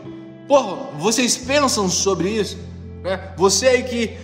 Porra, 0.47 0.89
vocês 0.97 1.35
pensam 1.35 1.89
sobre 1.89 2.29
isso? 2.29 2.57
Né? 3.03 3.33
Você 3.35 3.67
aí 3.67 3.83
que. 3.83 4.17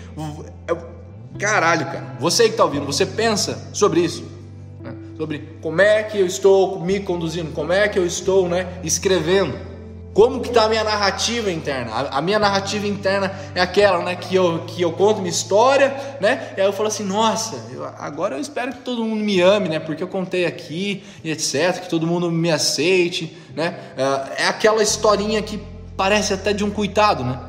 Caralho, 1.42 1.88
cara. 1.88 2.16
Você 2.20 2.44
que 2.44 2.52
está 2.52 2.64
ouvindo, 2.64 2.86
você 2.86 3.04
pensa 3.04 3.70
sobre 3.74 4.00
isso? 4.02 4.24
Né? 4.80 4.94
Sobre 5.18 5.40
como 5.60 5.82
é 5.82 6.04
que 6.04 6.20
eu 6.20 6.26
estou 6.28 6.80
me 6.80 7.00
conduzindo, 7.00 7.52
como 7.52 7.74
é 7.74 7.88
que 7.88 7.98
eu 7.98 8.06
estou 8.06 8.48
né, 8.48 8.68
escrevendo. 8.84 9.72
Como 10.14 10.42
que 10.42 10.50
está 10.50 10.66
a 10.66 10.70
minha 10.70 10.84
narrativa 10.84 11.50
interna? 11.50 11.94
A, 11.94 12.18
a, 12.18 12.22
minha 12.22 12.38
narrativa 12.38 12.86
interna 12.86 13.34
é 13.56 13.62
aquela, 13.62 14.04
né, 14.04 14.14
que 14.14 14.36
eu, 14.36 14.66
que 14.68 14.82
eu 14.82 14.92
conto 14.92 15.20
minha 15.20 15.30
história, 15.30 15.96
né? 16.20 16.54
E 16.58 16.60
aí 16.60 16.68
eu 16.68 16.74
falo 16.74 16.90
assim, 16.90 17.06
nossa, 17.06 17.56
eu, 17.72 17.86
agora 17.98 18.36
eu 18.36 18.42
espero 18.42 18.74
que 18.74 18.80
todo 18.80 19.06
mundo 19.06 19.24
me 19.24 19.40
ame, 19.40 19.70
né? 19.70 19.80
Porque 19.80 20.04
eu 20.04 20.10
contei 20.10 20.46
aqui 20.46 21.02
e 21.24 21.32
etc, 21.32 21.80
que 21.82 21.90
todo 21.90 22.06
mundo 22.06 22.30
me 22.30 22.52
aceite, 22.52 23.36
né? 23.56 23.80
É, 23.98 24.44
é 24.44 24.48
aquela 24.48 24.84
historinha 24.84 25.42
que 25.42 25.62
parece 25.96 26.34
até 26.34 26.52
de 26.52 26.66
um 26.66 26.70
coitado, 26.70 27.24
né? 27.24 27.40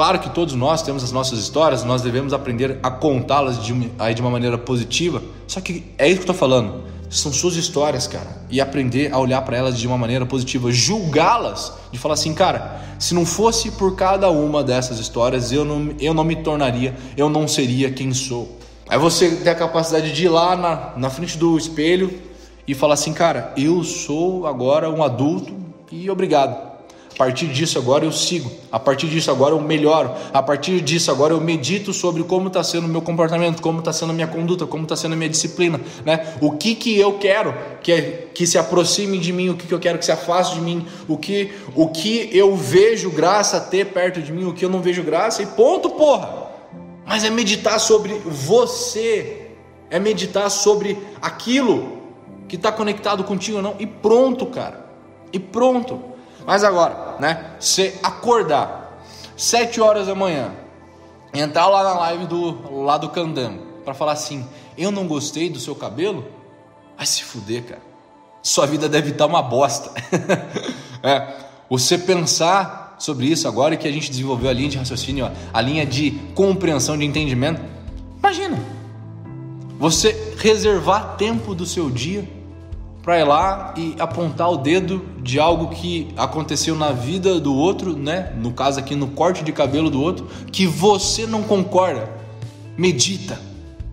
Claro 0.00 0.18
que 0.18 0.30
todos 0.30 0.54
nós 0.54 0.80
temos 0.80 1.04
as 1.04 1.12
nossas 1.12 1.38
histórias, 1.38 1.84
nós 1.84 2.00
devemos 2.00 2.32
aprender 2.32 2.78
a 2.82 2.90
contá-las 2.90 3.62
de, 3.62 3.74
de 3.74 4.20
uma 4.22 4.30
maneira 4.30 4.56
positiva. 4.56 5.22
Só 5.46 5.60
que 5.60 5.84
é 5.98 6.08
isso 6.08 6.22
que 6.22 6.30
eu 6.30 6.32
estou 6.32 6.34
falando 6.34 6.84
são 7.10 7.30
suas 7.30 7.54
histórias, 7.54 8.06
cara, 8.06 8.46
e 8.48 8.62
aprender 8.62 9.12
a 9.12 9.18
olhar 9.18 9.42
para 9.42 9.58
elas 9.58 9.78
de 9.78 9.86
uma 9.86 9.98
maneira 9.98 10.24
positiva, 10.24 10.72
julgá-las, 10.72 11.74
de 11.92 11.98
falar 11.98 12.14
assim, 12.14 12.32
cara, 12.32 12.80
se 12.98 13.12
não 13.12 13.26
fosse 13.26 13.72
por 13.72 13.94
cada 13.94 14.30
uma 14.30 14.64
dessas 14.64 14.98
histórias, 14.98 15.52
eu 15.52 15.66
não, 15.66 15.94
eu 16.00 16.14
não 16.14 16.24
me 16.24 16.36
tornaria, 16.36 16.96
eu 17.14 17.28
não 17.28 17.46
seria 17.46 17.90
quem 17.90 18.14
sou. 18.14 18.56
Aí 18.88 18.98
você 18.98 19.28
tem 19.36 19.52
a 19.52 19.54
capacidade 19.54 20.14
de 20.14 20.24
ir 20.24 20.30
lá 20.30 20.56
na, 20.56 20.92
na 20.96 21.10
frente 21.10 21.36
do 21.36 21.58
espelho 21.58 22.10
e 22.66 22.72
falar 22.74 22.94
assim, 22.94 23.12
cara, 23.12 23.52
eu 23.54 23.84
sou 23.84 24.46
agora 24.46 24.88
um 24.88 25.02
adulto 25.02 25.54
e 25.92 26.08
obrigado 26.08 26.69
partir 27.16 27.48
disso 27.48 27.78
agora 27.78 28.04
eu 28.04 28.12
sigo, 28.12 28.50
a 28.70 28.78
partir 28.78 29.08
disso 29.08 29.30
agora 29.30 29.54
eu 29.54 29.60
melhoro, 29.60 30.12
a 30.32 30.42
partir 30.42 30.80
disso 30.80 31.10
agora 31.10 31.34
eu 31.34 31.40
medito 31.40 31.92
sobre 31.92 32.22
como 32.24 32.48
está 32.48 32.62
sendo 32.62 32.86
o 32.86 32.88
meu 32.88 33.02
comportamento, 33.02 33.60
como 33.60 33.80
está 33.80 33.92
sendo 33.92 34.10
a 34.10 34.12
minha 34.12 34.26
conduta, 34.26 34.66
como 34.66 34.84
está 34.84 34.96
sendo 34.96 35.12
a 35.12 35.16
minha 35.16 35.28
disciplina, 35.28 35.80
né? 36.04 36.34
O 36.40 36.52
que 36.52 36.74
que 36.74 36.98
eu 36.98 37.18
quero 37.18 37.54
que, 37.82 38.28
que 38.34 38.46
se 38.46 38.56
aproxime 38.56 39.18
de 39.18 39.32
mim, 39.32 39.50
o 39.50 39.56
que, 39.56 39.66
que 39.66 39.74
eu 39.74 39.80
quero 39.80 39.98
que 39.98 40.04
se 40.04 40.12
afaste 40.12 40.54
de 40.54 40.60
mim, 40.60 40.86
o 41.08 41.16
que, 41.16 41.52
o 41.74 41.88
que 41.88 42.30
eu 42.32 42.56
vejo 42.56 43.10
graça 43.10 43.58
a 43.58 43.60
ter 43.60 43.86
perto 43.86 44.22
de 44.22 44.32
mim, 44.32 44.44
o 44.44 44.54
que 44.54 44.64
eu 44.64 44.70
não 44.70 44.80
vejo 44.80 45.02
graça 45.02 45.42
e 45.42 45.46
ponto, 45.46 45.90
porra. 45.90 46.50
Mas 47.04 47.24
é 47.24 47.30
meditar 47.30 47.78
sobre 47.80 48.14
você, 48.24 49.48
é 49.90 49.98
meditar 49.98 50.48
sobre 50.50 50.96
aquilo 51.20 51.98
que 52.48 52.56
está 52.56 52.72
conectado 52.72 53.24
contigo 53.24 53.58
ou 53.58 53.62
não 53.62 53.76
e 53.78 53.86
pronto, 53.86 54.46
cara. 54.46 54.86
E 55.32 55.38
pronto. 55.38 56.09
Mas 56.46 56.64
agora, 56.64 57.16
né? 57.18 57.52
Você 57.58 57.98
acordar 58.02 59.02
7 59.36 59.80
horas 59.80 60.06
da 60.06 60.14
manhã, 60.14 60.52
entrar 61.32 61.66
lá 61.66 61.82
na 61.82 61.94
live 62.00 62.26
do 62.26 62.82
lá 62.84 62.98
do 62.98 63.08
Candango 63.08 63.62
para 63.84 63.94
falar 63.94 64.12
assim: 64.12 64.46
"Eu 64.76 64.90
não 64.90 65.06
gostei 65.06 65.48
do 65.48 65.60
seu 65.60 65.74
cabelo?" 65.74 66.24
Vai 66.96 67.06
se 67.06 67.24
fuder, 67.24 67.64
cara. 67.64 67.82
Sua 68.42 68.66
vida 68.66 68.88
deve 68.88 69.10
estar 69.10 69.26
uma 69.26 69.42
bosta. 69.42 69.90
é, 71.02 71.34
você 71.68 71.96
pensar 71.96 72.96
sobre 72.98 73.26
isso 73.26 73.48
agora 73.48 73.76
que 73.76 73.88
a 73.88 73.92
gente 73.92 74.10
desenvolveu 74.10 74.50
a 74.50 74.52
linha 74.52 74.68
de 74.68 74.78
raciocínio, 74.78 75.30
a 75.52 75.60
linha 75.60 75.86
de 75.86 76.10
compreensão, 76.34 76.98
de 76.98 77.04
entendimento. 77.04 77.60
Imagina. 78.18 78.58
Você 79.78 80.34
reservar 80.36 81.16
tempo 81.16 81.54
do 81.54 81.64
seu 81.64 81.88
dia 81.88 82.28
para 83.02 83.18
ir 83.18 83.24
lá 83.24 83.74
e 83.76 83.94
apontar 83.98 84.50
o 84.50 84.56
dedo 84.56 85.04
de 85.22 85.38
algo 85.38 85.68
que 85.68 86.12
aconteceu 86.16 86.74
na 86.76 86.92
vida 86.92 87.40
do 87.40 87.54
outro, 87.54 87.96
né? 87.96 88.32
No 88.36 88.52
caso 88.52 88.78
aqui 88.78 88.94
no 88.94 89.08
corte 89.08 89.42
de 89.42 89.52
cabelo 89.52 89.90
do 89.90 90.00
outro, 90.00 90.28
que 90.52 90.66
você 90.66 91.26
não 91.26 91.42
concorda. 91.42 92.08
Medita. 92.76 93.38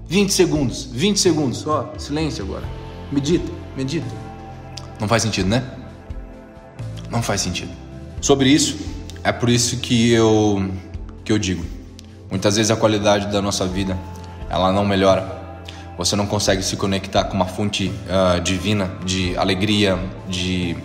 20 0.08 0.32
segundos, 0.32 0.90
20 0.92 1.20
segundos, 1.20 1.58
só 1.60 1.94
silêncio 1.98 2.44
agora. 2.44 2.64
Medita, 3.12 3.52
medita. 3.76 4.08
Não 5.00 5.08
faz 5.08 5.24
sentido, 5.24 5.50
né? 5.50 5.64
Não 7.10 7.22
faz 7.22 7.42
sentido. 7.42 7.72
Sobre 8.22 8.50
isso, 8.50 8.78
é 9.24 9.32
por 9.32 9.50
isso 9.50 9.78
que 9.78 10.12
eu 10.12 10.70
que 11.24 11.32
eu 11.32 11.38
digo. 11.38 11.64
Muitas 12.30 12.56
vezes 12.56 12.72
a 12.72 12.76
qualidade 12.76 13.28
da 13.28 13.42
nossa 13.42 13.66
vida, 13.66 13.98
ela 14.50 14.72
não 14.72 14.86
melhora 14.86 15.37
você 15.98 16.16
não 16.16 16.28
consegue 16.28 16.62
se 16.62 16.76
conectar 16.78 17.24
com 17.26 17.34
uma 17.34 17.46
fonte 17.46 17.88
uh, 17.88 18.40
divina 18.42 18.92
de 19.04 19.36
alegria, 19.36 19.98
de, 20.30 20.78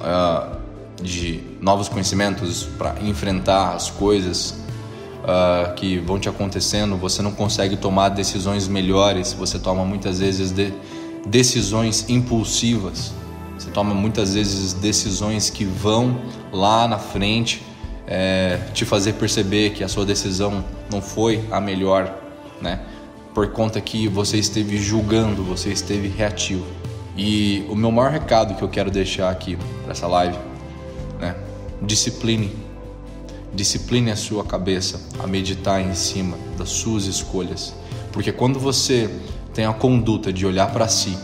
uh, 0.00 0.56
de 1.02 1.42
novos 1.60 1.88
conhecimentos 1.88 2.64
para 2.78 2.94
enfrentar 3.02 3.74
as 3.74 3.90
coisas 3.90 4.58
uh, 5.22 5.74
que 5.74 5.98
vão 5.98 6.18
te 6.18 6.28
acontecendo, 6.28 6.96
você 6.96 7.20
não 7.20 7.32
consegue 7.32 7.76
tomar 7.76 8.08
decisões 8.08 8.66
melhores, 8.66 9.34
você 9.34 9.58
toma 9.58 9.84
muitas 9.84 10.18
vezes 10.18 10.50
de, 10.50 10.72
decisões 11.26 12.08
impulsivas, 12.08 13.12
você 13.58 13.70
toma 13.70 13.92
muitas 13.92 14.34
vezes 14.34 14.72
decisões 14.72 15.50
que 15.50 15.64
vão 15.64 16.18
lá 16.50 16.88
na 16.88 16.98
frente 16.98 17.62
é, 18.06 18.58
te 18.72 18.86
fazer 18.86 19.12
perceber 19.14 19.70
que 19.70 19.84
a 19.84 19.88
sua 19.88 20.06
decisão 20.06 20.64
não 20.90 21.02
foi 21.02 21.44
a 21.50 21.60
melhor, 21.60 22.14
né? 22.62 22.80
Por 23.38 23.46
conta 23.52 23.80
que 23.80 24.08
você 24.08 24.36
esteve 24.36 24.78
julgando, 24.78 25.44
você 25.44 25.68
esteve 25.70 26.08
reativo. 26.08 26.66
E 27.16 27.64
o 27.68 27.76
meu 27.76 27.92
maior 27.92 28.10
recado 28.10 28.56
que 28.56 28.62
eu 28.62 28.68
quero 28.68 28.90
deixar 28.90 29.30
aqui 29.30 29.56
para 29.84 29.92
essa 29.92 30.08
live, 30.08 30.36
né? 31.20 31.36
Discipline. 31.80 32.50
Discipline 33.54 34.10
a 34.10 34.16
sua 34.16 34.42
cabeça 34.42 35.00
a 35.22 35.26
meditar 35.28 35.80
em 35.80 35.94
cima 35.94 36.36
das 36.58 36.70
suas 36.70 37.04
escolhas. 37.04 37.72
Porque 38.10 38.32
quando 38.32 38.58
você 38.58 39.08
tem 39.54 39.66
a 39.66 39.72
conduta 39.72 40.32
de 40.32 40.44
olhar 40.44 40.72
para 40.72 40.88
si 40.88 41.16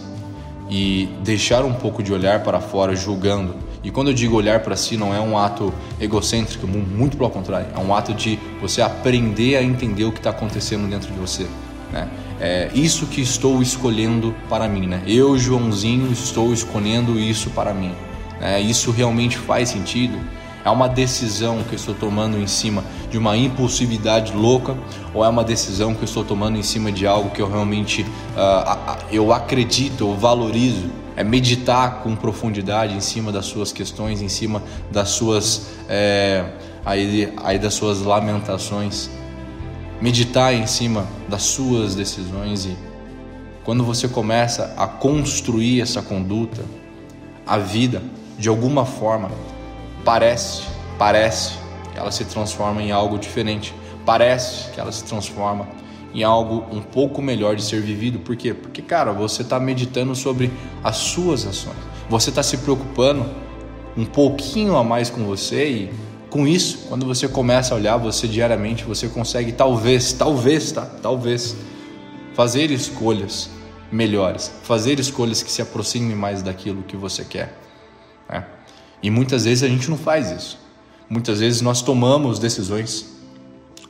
e 0.70 1.08
deixar 1.24 1.64
um 1.64 1.74
pouco 1.74 2.00
de 2.00 2.12
olhar 2.12 2.44
para 2.44 2.60
fora 2.60 2.94
julgando, 2.94 3.56
e 3.82 3.90
quando 3.90 4.10
eu 4.10 4.14
digo 4.14 4.36
olhar 4.36 4.60
para 4.60 4.76
si, 4.76 4.96
não 4.96 5.12
é 5.12 5.18
um 5.18 5.36
ato 5.36 5.74
egocêntrico, 6.00 6.64
muito 6.64 7.16
pelo 7.16 7.28
contrário, 7.28 7.66
é 7.74 7.78
um 7.80 7.92
ato 7.92 8.14
de 8.14 8.38
você 8.60 8.80
aprender 8.80 9.56
a 9.56 9.64
entender 9.64 10.04
o 10.04 10.12
que 10.12 10.18
está 10.18 10.30
acontecendo 10.30 10.88
dentro 10.88 11.12
de 11.12 11.18
você. 11.18 11.44
Né? 11.94 12.08
É 12.40 12.70
isso 12.74 13.06
que 13.06 13.20
estou 13.20 13.62
escolhendo 13.62 14.34
para 14.48 14.66
mim. 14.66 14.88
Né? 14.88 15.00
Eu, 15.06 15.38
Joãozinho, 15.38 16.12
estou 16.12 16.52
escolhendo 16.52 17.16
isso 17.18 17.50
para 17.50 17.72
mim. 17.72 17.92
É, 18.40 18.60
isso 18.60 18.90
realmente 18.90 19.38
faz 19.38 19.68
sentido? 19.68 20.18
É 20.64 20.70
uma 20.70 20.88
decisão 20.88 21.62
que 21.62 21.72
eu 21.72 21.76
estou 21.76 21.94
tomando 21.94 22.36
em 22.36 22.48
cima 22.48 22.82
de 23.10 23.16
uma 23.16 23.36
impulsividade 23.36 24.32
louca 24.32 24.76
ou 25.12 25.24
é 25.24 25.28
uma 25.28 25.44
decisão 25.44 25.94
que 25.94 26.00
eu 26.00 26.06
estou 26.06 26.24
tomando 26.24 26.58
em 26.58 26.62
cima 26.62 26.90
de 26.90 27.06
algo 27.06 27.30
que 27.30 27.40
eu 27.40 27.48
realmente 27.48 28.02
uh, 28.02 28.96
eu 29.12 29.32
acredito, 29.32 30.04
eu 30.04 30.16
valorizo? 30.16 30.90
É 31.16 31.22
meditar 31.22 32.02
com 32.02 32.16
profundidade 32.16 32.96
em 32.96 33.00
cima 33.00 33.30
das 33.30 33.44
suas 33.44 33.72
questões, 33.72 34.20
em 34.20 34.28
cima 34.28 34.62
das 34.90 35.10
suas 35.10 35.68
é, 35.88 36.44
aí, 36.84 37.32
aí 37.44 37.58
das 37.58 37.74
suas 37.74 38.00
lamentações, 38.00 39.08
meditar 40.04 40.52
em 40.52 40.66
cima 40.66 41.06
das 41.30 41.44
suas 41.44 41.94
decisões 41.94 42.66
e 42.66 42.76
quando 43.64 43.82
você 43.82 44.06
começa 44.06 44.74
a 44.76 44.86
construir 44.86 45.80
essa 45.80 46.02
conduta, 46.02 46.62
a 47.46 47.56
vida 47.56 48.02
de 48.38 48.50
alguma 48.50 48.84
forma 48.84 49.30
parece, 50.04 50.64
parece 50.98 51.54
que 51.90 51.98
ela 51.98 52.10
se 52.10 52.26
transforma 52.26 52.82
em 52.82 52.92
algo 52.92 53.18
diferente. 53.18 53.74
Parece 54.04 54.70
que 54.72 54.78
ela 54.78 54.92
se 54.92 55.04
transforma 55.04 55.66
em 56.12 56.22
algo 56.22 56.66
um 56.70 56.82
pouco 56.82 57.22
melhor 57.22 57.56
de 57.56 57.62
ser 57.62 57.80
vivido. 57.80 58.18
Por 58.18 58.36
quê? 58.36 58.52
Porque, 58.52 58.82
cara, 58.82 59.10
você 59.10 59.40
está 59.40 59.58
meditando 59.58 60.14
sobre 60.14 60.52
as 60.82 60.98
suas 60.98 61.46
ações. 61.46 61.78
Você 62.10 62.28
está 62.28 62.42
se 62.42 62.58
preocupando 62.58 63.24
um 63.96 64.04
pouquinho 64.04 64.76
a 64.76 64.84
mais 64.84 65.08
com 65.08 65.24
você 65.24 65.66
e 65.66 65.92
com 66.34 66.48
isso, 66.48 66.86
quando 66.88 67.06
você 67.06 67.28
começa 67.28 67.72
a 67.72 67.76
olhar 67.76 67.96
você 67.96 68.26
diariamente, 68.26 68.82
você 68.82 69.06
consegue 69.06 69.52
talvez, 69.52 70.12
talvez, 70.12 70.72
tá? 70.72 70.84
Talvez 70.84 71.54
fazer 72.34 72.72
escolhas 72.72 73.48
melhores, 73.92 74.50
fazer 74.64 74.98
escolhas 74.98 75.44
que 75.44 75.50
se 75.52 75.62
aproximem 75.62 76.16
mais 76.16 76.42
daquilo 76.42 76.82
que 76.82 76.96
você 76.96 77.24
quer. 77.24 77.56
Né? 78.28 78.44
E 79.00 79.10
muitas 79.10 79.44
vezes 79.44 79.62
a 79.62 79.68
gente 79.68 79.88
não 79.88 79.96
faz 79.96 80.32
isso. 80.32 80.58
Muitas 81.08 81.38
vezes 81.38 81.60
nós 81.60 81.82
tomamos 81.82 82.40
decisões 82.40 83.13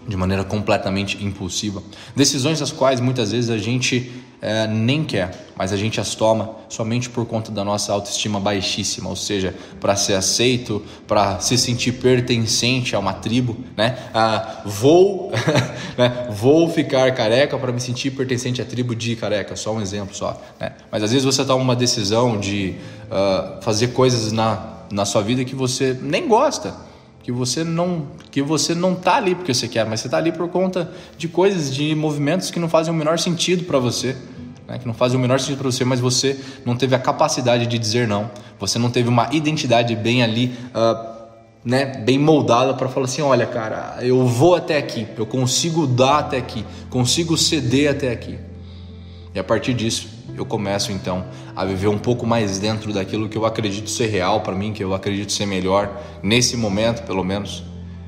de 0.06 0.16
maneira 0.16 0.44
completamente 0.44 1.22
impulsiva. 1.24 1.82
Decisões 2.14 2.60
as 2.60 2.70
quais 2.70 3.00
muitas 3.00 3.32
vezes 3.32 3.50
a 3.50 3.58
gente 3.58 4.12
é, 4.40 4.66
nem 4.66 5.02
quer, 5.04 5.48
mas 5.56 5.72
a 5.72 5.76
gente 5.76 5.98
as 5.98 6.14
toma 6.14 6.56
somente 6.68 7.08
por 7.08 7.24
conta 7.24 7.50
da 7.50 7.64
nossa 7.64 7.92
autoestima 7.92 8.38
baixíssima, 8.38 9.08
ou 9.08 9.16
seja, 9.16 9.54
para 9.80 9.96
ser 9.96 10.14
aceito, 10.14 10.82
para 11.06 11.40
se 11.40 11.56
sentir 11.56 11.92
pertencente 11.92 12.94
a 12.94 12.98
uma 12.98 13.14
tribo, 13.14 13.56
né? 13.76 13.96
Ah, 14.12 14.60
vou, 14.66 15.32
né? 15.96 16.28
vou 16.30 16.68
ficar 16.68 17.14
careca 17.14 17.56
para 17.56 17.72
me 17.72 17.80
sentir 17.80 18.10
pertencente 18.10 18.60
à 18.60 18.64
tribo 18.64 18.94
de 18.94 19.16
careca, 19.16 19.56
só 19.56 19.72
um 19.72 19.80
exemplo 19.80 20.14
só. 20.14 20.38
Né? 20.60 20.72
Mas 20.90 21.02
às 21.02 21.10
vezes 21.10 21.24
você 21.24 21.44
toma 21.44 21.62
uma 21.62 21.76
decisão 21.76 22.38
de 22.38 22.74
uh, 23.06 23.62
fazer 23.62 23.88
coisas 23.88 24.30
na 24.30 24.74
na 24.90 25.04
sua 25.04 25.22
vida 25.22 25.44
que 25.44 25.54
você 25.54 25.98
nem 26.00 26.28
gosta, 26.28 26.74
que 27.24 27.32
você 27.32 27.64
não 27.64 28.06
que 28.30 28.42
você 28.42 28.74
não 28.74 28.94
tá 28.94 29.16
ali 29.16 29.34
porque 29.34 29.52
você 29.52 29.66
quer, 29.66 29.86
mas 29.86 30.00
você 30.00 30.08
tá 30.10 30.18
ali 30.18 30.30
por 30.30 30.46
conta 30.48 30.92
de 31.16 31.26
coisas, 31.26 31.74
de 31.74 31.94
movimentos 31.94 32.50
que 32.50 32.60
não 32.60 32.68
fazem 32.68 32.92
o 32.92 32.96
menor 32.96 33.18
sentido 33.18 33.64
para 33.64 33.78
você, 33.78 34.14
né? 34.68 34.78
que 34.78 34.86
não 34.86 34.92
fazem 34.92 35.16
o 35.16 35.20
menor 35.20 35.40
sentido 35.40 35.56
para 35.56 35.70
você, 35.70 35.86
mas 35.86 36.00
você 36.00 36.38
não 36.66 36.76
teve 36.76 36.94
a 36.94 36.98
capacidade 36.98 37.66
de 37.66 37.78
dizer 37.78 38.06
não, 38.06 38.30
você 38.60 38.78
não 38.78 38.90
teve 38.90 39.08
uma 39.08 39.30
identidade 39.32 39.96
bem 39.96 40.22
ali, 40.22 40.54
uh, 40.74 41.14
né, 41.64 41.86
bem 41.86 42.18
moldada 42.18 42.74
para 42.74 42.90
falar 42.90 43.06
assim, 43.06 43.22
olha, 43.22 43.46
cara, 43.46 43.96
eu 44.02 44.26
vou 44.26 44.54
até 44.54 44.76
aqui, 44.76 45.06
eu 45.16 45.24
consigo 45.24 45.86
dar 45.86 46.18
até 46.18 46.36
aqui, 46.36 46.62
consigo 46.90 47.38
ceder 47.38 47.90
até 47.90 48.12
aqui. 48.12 48.38
E 49.34 49.38
a 49.38 49.42
partir 49.42 49.72
disso, 49.72 50.08
eu 50.36 50.44
começo 50.44 50.92
então 50.92 51.24
a 51.56 51.64
viver 51.64 51.88
um 51.88 51.98
pouco 51.98 52.26
mais 52.26 52.58
dentro 52.58 52.92
daquilo 52.92 53.28
que 53.28 53.36
eu 53.36 53.46
acredito 53.46 53.88
ser 53.88 54.06
real 54.06 54.40
para 54.40 54.54
mim, 54.54 54.72
que 54.72 54.82
eu 54.82 54.94
acredito 54.94 55.32
ser 55.32 55.46
melhor 55.46 56.00
nesse 56.22 56.56
momento, 56.56 57.02
pelo 57.02 57.22
menos, 57.22 57.62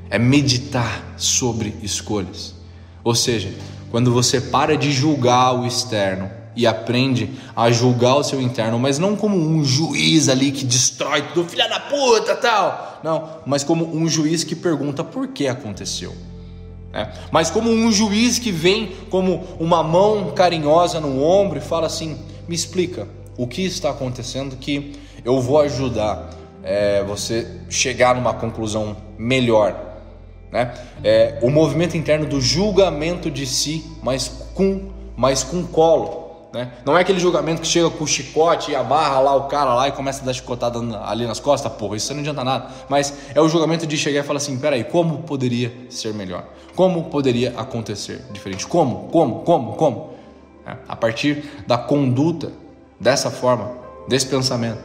é 0.09 0.19
meditar 0.19 1.13
sobre 1.17 1.75
escolhas. 1.81 2.55
Ou 3.03 3.15
seja, 3.15 3.53
quando 3.89 4.11
você 4.11 4.41
para 4.41 4.75
de 4.75 4.91
julgar 4.91 5.53
o 5.53 5.65
externo 5.65 6.29
e 6.55 6.65
aprende 6.65 7.29
a 7.55 7.71
julgar 7.71 8.15
o 8.15 8.23
seu 8.23 8.41
interno, 8.41 8.77
mas 8.79 8.99
não 8.99 9.15
como 9.15 9.37
um 9.37 9.63
juiz 9.63 10.27
ali 10.27 10.51
que 10.51 10.65
destrói 10.65 11.21
tudo, 11.33 11.49
filha 11.49 11.69
da 11.69 11.79
puta, 11.79 12.35
tal. 12.35 12.99
Não, 13.03 13.29
mas 13.45 13.63
como 13.63 13.95
um 13.95 14.09
juiz 14.09 14.43
que 14.43 14.55
pergunta 14.55 15.03
por 15.03 15.27
que 15.27 15.47
aconteceu. 15.47 16.13
É. 16.93 17.09
Mas 17.31 17.51
como 17.51 17.69
um 17.69 17.91
juiz 17.91 18.39
que 18.39 18.51
vem 18.51 18.93
como 19.09 19.43
uma 19.59 19.83
mão 19.83 20.31
carinhosa 20.31 20.99
no 20.99 21.21
ombro 21.23 21.59
e 21.59 21.61
fala 21.61 21.85
assim: 21.85 22.17
me 22.47 22.55
explica 22.55 23.07
o 23.37 23.47
que 23.47 23.63
está 23.65 23.91
acontecendo 23.91 24.57
que 24.57 24.99
eu 25.23 25.39
vou 25.39 25.59
ajudar 25.59 26.29
é, 26.63 27.03
você 27.03 27.47
chegar 27.69 28.15
numa 28.15 28.33
conclusão 28.33 28.97
melhor. 29.17 29.75
Né? 30.51 30.73
É, 31.03 31.37
o 31.41 31.49
movimento 31.49 31.95
interno 31.95 32.25
do 32.25 32.41
julgamento 32.41 33.29
de 33.29 33.45
si, 33.45 33.85
mas 34.01 34.27
com, 34.53 34.89
mas 35.15 35.43
com 35.43 35.65
colo. 35.65 36.27
Né? 36.53 36.71
Não 36.85 36.97
é 36.97 37.01
aquele 37.01 37.19
julgamento 37.19 37.61
que 37.61 37.67
chega 37.67 37.89
com 37.89 38.03
o 38.03 38.07
chicote 38.07 38.71
e 38.71 38.75
amarra 38.75 39.19
lá 39.19 39.35
o 39.35 39.43
cara 39.43 39.73
lá 39.73 39.87
e 39.87 39.91
começa 39.91 40.21
a 40.21 40.25
dar 40.25 40.33
chicotada 40.33 40.79
ali 41.05 41.25
nas 41.27 41.39
costas, 41.39 41.71
porra, 41.73 41.97
isso 41.97 42.13
não 42.13 42.21
adianta 42.21 42.43
nada. 42.43 42.67
Mas 42.89 43.13
é 43.35 43.41
o 43.41 43.47
julgamento 43.47 43.85
de 43.85 43.97
chegar 43.97 44.21
e 44.21 44.23
falar 44.23 44.37
assim: 44.37 44.57
peraí, 44.57 44.83
como 44.83 45.19
poderia 45.19 45.71
ser 45.89 46.13
melhor? 46.13 46.45
Como 46.75 47.05
poderia 47.05 47.53
acontecer 47.57 48.21
diferente? 48.31 48.65
Como? 48.65 49.09
Como? 49.09 49.41
Como? 49.41 49.73
Como? 49.73 50.13
É, 50.65 50.77
a 50.87 50.95
partir 50.95 51.43
da 51.67 51.77
conduta 51.77 52.51
dessa 52.99 53.29
forma, 53.29 53.71
desse 54.07 54.25
pensamento, 54.25 54.83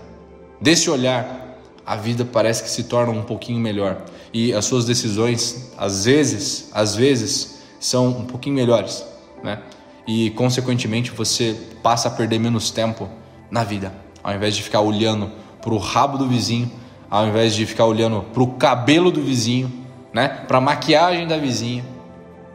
desse 0.61 0.91
olhar, 0.91 1.59
a 1.85 1.97
vida 1.97 2.25
parece 2.25 2.63
que 2.63 2.71
se 2.71 2.85
torna 2.85 3.13
um 3.13 3.23
pouquinho 3.23 3.59
melhor 3.59 4.05
e 4.33 4.53
as 4.53 4.65
suas 4.65 4.85
decisões, 4.85 5.73
às 5.77 6.05
vezes, 6.05 6.71
às 6.73 6.95
vezes, 6.95 7.63
são 7.81 8.09
um 8.09 8.25
pouquinho 8.25 8.55
melhores, 8.55 9.05
né? 9.43 9.61
e, 10.07 10.31
consequentemente, 10.31 11.11
você 11.11 11.57
passa 11.83 12.09
a 12.09 12.11
perder 12.11 12.39
menos 12.39 12.71
tempo 12.71 13.09
na 13.51 13.63
vida. 13.65 13.93
Ao 14.23 14.35
invés 14.35 14.55
de 14.57 14.63
ficar 14.63 14.81
olhando 14.81 15.31
para 15.61 15.73
o 15.73 15.79
rabo 15.79 16.19
do 16.19 16.29
vizinho, 16.29 16.71
ao 17.11 17.27
invés 17.27 17.55
de 17.55 17.67
ficar 17.67 17.85
olhando 17.85 18.23
para 18.33 18.43
o 18.43 18.55
cabelo 18.55 19.11
do 19.11 19.23
vizinho, 19.23 19.71
né, 20.13 20.29
para 20.49 20.59
a 20.59 20.61
maquiagem 20.61 21.27
da 21.27 21.37
vizinha, 21.37 21.85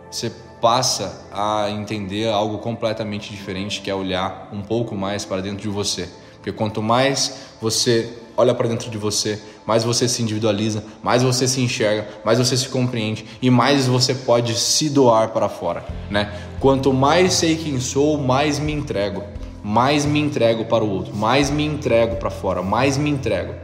você 0.10 0.32
passa 0.62 1.28
a 1.32 1.70
entender 1.70 2.30
algo 2.30 2.58
completamente 2.58 3.32
diferente, 3.32 3.82
que 3.82 3.89
é 3.89 3.96
olhar 3.96 4.50
um 4.52 4.62
pouco 4.62 4.96
mais 4.96 5.24
para 5.26 5.41
dentro 5.41 5.62
de 5.62 5.70
você. 5.70 6.10
Porque 6.36 6.52
quanto 6.52 6.82
mais 6.82 7.56
você 7.62 8.12
olha 8.38 8.54
para 8.54 8.67
dentro 8.67 8.89
de 8.89 8.98
você, 8.98 9.41
mais 9.65 9.84
você 9.84 10.08
se 10.08 10.22
individualiza, 10.22 10.84
mais 11.02 11.24
você 11.24 11.48
se 11.48 11.60
enxerga, 11.60 12.08
mais 12.24 12.38
você 12.38 12.56
se 12.56 12.70
compreende 12.70 13.26
e 13.41 13.50
mais 13.50 13.88
você 13.88 14.13
pode 14.13 14.54
se 14.54 14.89
doar 14.89 15.30
para 15.30 15.50
fora, 15.50 15.84
né? 16.10 16.32
Quanto 16.60 16.93
mais 16.93 17.34
sei 17.34 17.56
quem 17.56 17.80
sou, 17.80 18.17
mais 18.17 18.60
me 18.60 18.72
entrego, 18.72 19.24
mais 19.63 20.06
me 20.06 20.20
entrego 20.20 20.65
para 20.65 20.84
o 20.84 20.89
outro, 20.89 21.15
mais 21.15 21.50
me 21.50 21.65
entrego 21.65 22.15
para 22.17 22.30
fora, 22.30 22.62
mais 22.62 22.96
me 22.98 23.10
entrego, 23.10 23.56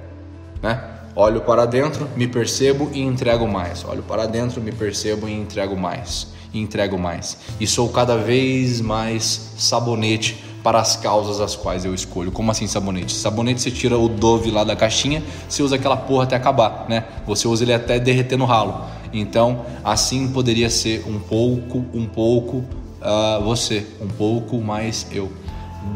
né? 0.61 0.89
Olho 1.15 1.41
para 1.41 1.67
dentro, 1.67 2.09
me 2.15 2.27
percebo 2.27 2.89
e 2.91 2.99
entrego 2.99 3.47
mais. 3.47 3.85
Olho 3.85 4.01
para 4.01 4.25
dentro, 4.25 4.59
me 4.59 4.71
percebo 4.71 5.27
e 5.29 5.31
entrego 5.31 5.77
mais. 5.77 6.33
E 6.53 6.59
entrego 6.59 6.97
mais. 6.97 7.37
E 7.59 7.65
sou 7.65 7.89
cada 7.89 8.15
vez 8.15 8.79
mais 8.79 9.53
sabonete 9.57 10.43
para 10.63 10.79
as 10.79 10.95
causas 10.95 11.41
as 11.41 11.55
quais 11.55 11.83
eu 11.83 11.93
escolho. 11.93 12.31
Como 12.31 12.49
assim 12.49 12.67
sabonete? 12.67 13.13
Sabonete 13.13 13.61
você 13.61 13.69
tira 13.69 13.97
o 13.97 14.07
Dove 14.07 14.49
lá 14.49 14.63
da 14.63 14.75
caixinha, 14.75 15.21
você 15.49 15.61
usa 15.61 15.75
aquela 15.75 15.97
porra 15.97 16.23
até 16.23 16.35
acabar, 16.35 16.85
né? 16.87 17.05
Você 17.27 17.47
usa 17.47 17.63
ele 17.63 17.73
até 17.73 17.99
derreter 17.99 18.37
no 18.37 18.45
ralo. 18.45 18.85
Então, 19.11 19.65
assim 19.83 20.27
poderia 20.29 20.69
ser 20.69 21.03
um 21.07 21.19
pouco, 21.19 21.85
um 21.93 22.05
pouco 22.05 22.57
uh, 22.57 23.43
você, 23.43 23.85
um 24.01 24.07
pouco 24.07 24.59
mais 24.61 25.05
eu. 25.11 25.31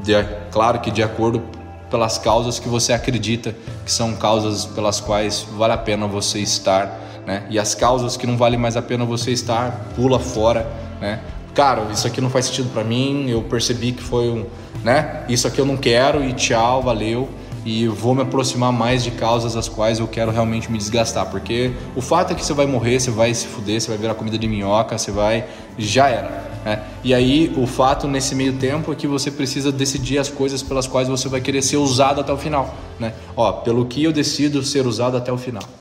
De, 0.04 0.14
claro 0.52 0.80
que 0.80 0.92
de 0.92 1.02
acordo 1.02 1.42
pelas 1.90 2.18
causas 2.18 2.60
que 2.60 2.68
você 2.68 2.92
acredita 2.92 3.56
que 3.86 3.92
são 3.92 4.14
causas 4.16 4.66
pelas 4.66 5.00
quais 5.00 5.48
vale 5.58 5.72
a 5.72 5.78
pena 5.78 6.06
você 6.06 6.40
estar, 6.40 7.07
né? 7.28 7.44
E 7.50 7.60
as 7.60 7.76
causas 7.76 8.16
que 8.16 8.26
não 8.26 8.38
vale 8.38 8.58
mais 8.58 8.78
a 8.78 8.82
pena 8.82 9.04
você 9.04 9.32
estar, 9.32 9.92
pula 9.96 10.18
fora, 10.18 10.66
né? 11.02 11.20
cara, 11.58 11.88
isso 11.92 12.06
aqui 12.06 12.22
não 12.22 12.30
faz 12.30 12.46
sentido 12.46 12.70
para 12.72 12.84
mim, 12.84 13.30
eu 13.30 13.42
percebi 13.42 13.92
que 13.92 14.04
foi 14.04 14.30
um, 14.30 14.46
né? 14.84 15.24
Isso 15.28 15.48
aqui 15.48 15.60
eu 15.60 15.66
não 15.66 15.76
quero 15.76 16.24
e 16.24 16.32
tchau, 16.34 16.84
valeu. 16.84 17.28
E 17.66 17.88
vou 17.88 18.16
me 18.16 18.22
aproximar 18.22 18.72
mais 18.72 19.04
de 19.04 19.12
causas 19.12 19.58
as 19.58 19.68
quais 19.68 20.00
eu 20.00 20.08
quero 20.08 20.32
realmente 20.32 20.72
me 20.72 20.78
desgastar, 20.78 21.26
porque 21.26 21.74
o 21.96 22.02
fato 22.02 22.32
é 22.32 22.36
que 22.36 22.46
você 22.46 22.54
vai 22.54 22.66
morrer, 22.66 23.00
você 23.00 23.12
vai 23.12 23.34
se 23.34 23.48
fuder, 23.48 23.82
você 23.82 23.90
vai 23.90 23.98
virar 23.98 24.14
comida 24.14 24.38
de 24.38 24.48
minhoca, 24.48 24.98
você 24.98 25.12
vai 25.12 25.46
já 25.78 26.08
era. 26.08 26.48
Né? 26.64 26.82
E 27.04 27.14
aí 27.14 27.52
o 27.58 27.66
fato 27.66 28.08
nesse 28.08 28.36
meio 28.36 28.54
tempo 28.54 28.94
é 28.94 28.96
que 28.96 29.08
você 29.08 29.32
precisa 29.32 29.72
decidir 29.72 30.20
as 30.20 30.30
coisas 30.30 30.62
pelas 30.62 30.86
quais 30.86 31.10
você 31.10 31.28
vai 31.28 31.42
querer 31.42 31.62
ser 31.62 31.78
usado 31.78 32.22
até 32.22 32.32
o 32.32 32.38
final. 32.38 32.74
Né? 33.00 33.14
Ó, 33.36 33.52
pelo 33.52 33.86
que 33.86 34.04
eu 34.04 34.14
decido 34.14 34.64
ser 34.64 34.86
usado 34.86 35.18
até 35.18 35.32
o 35.32 35.38
final. 35.38 35.64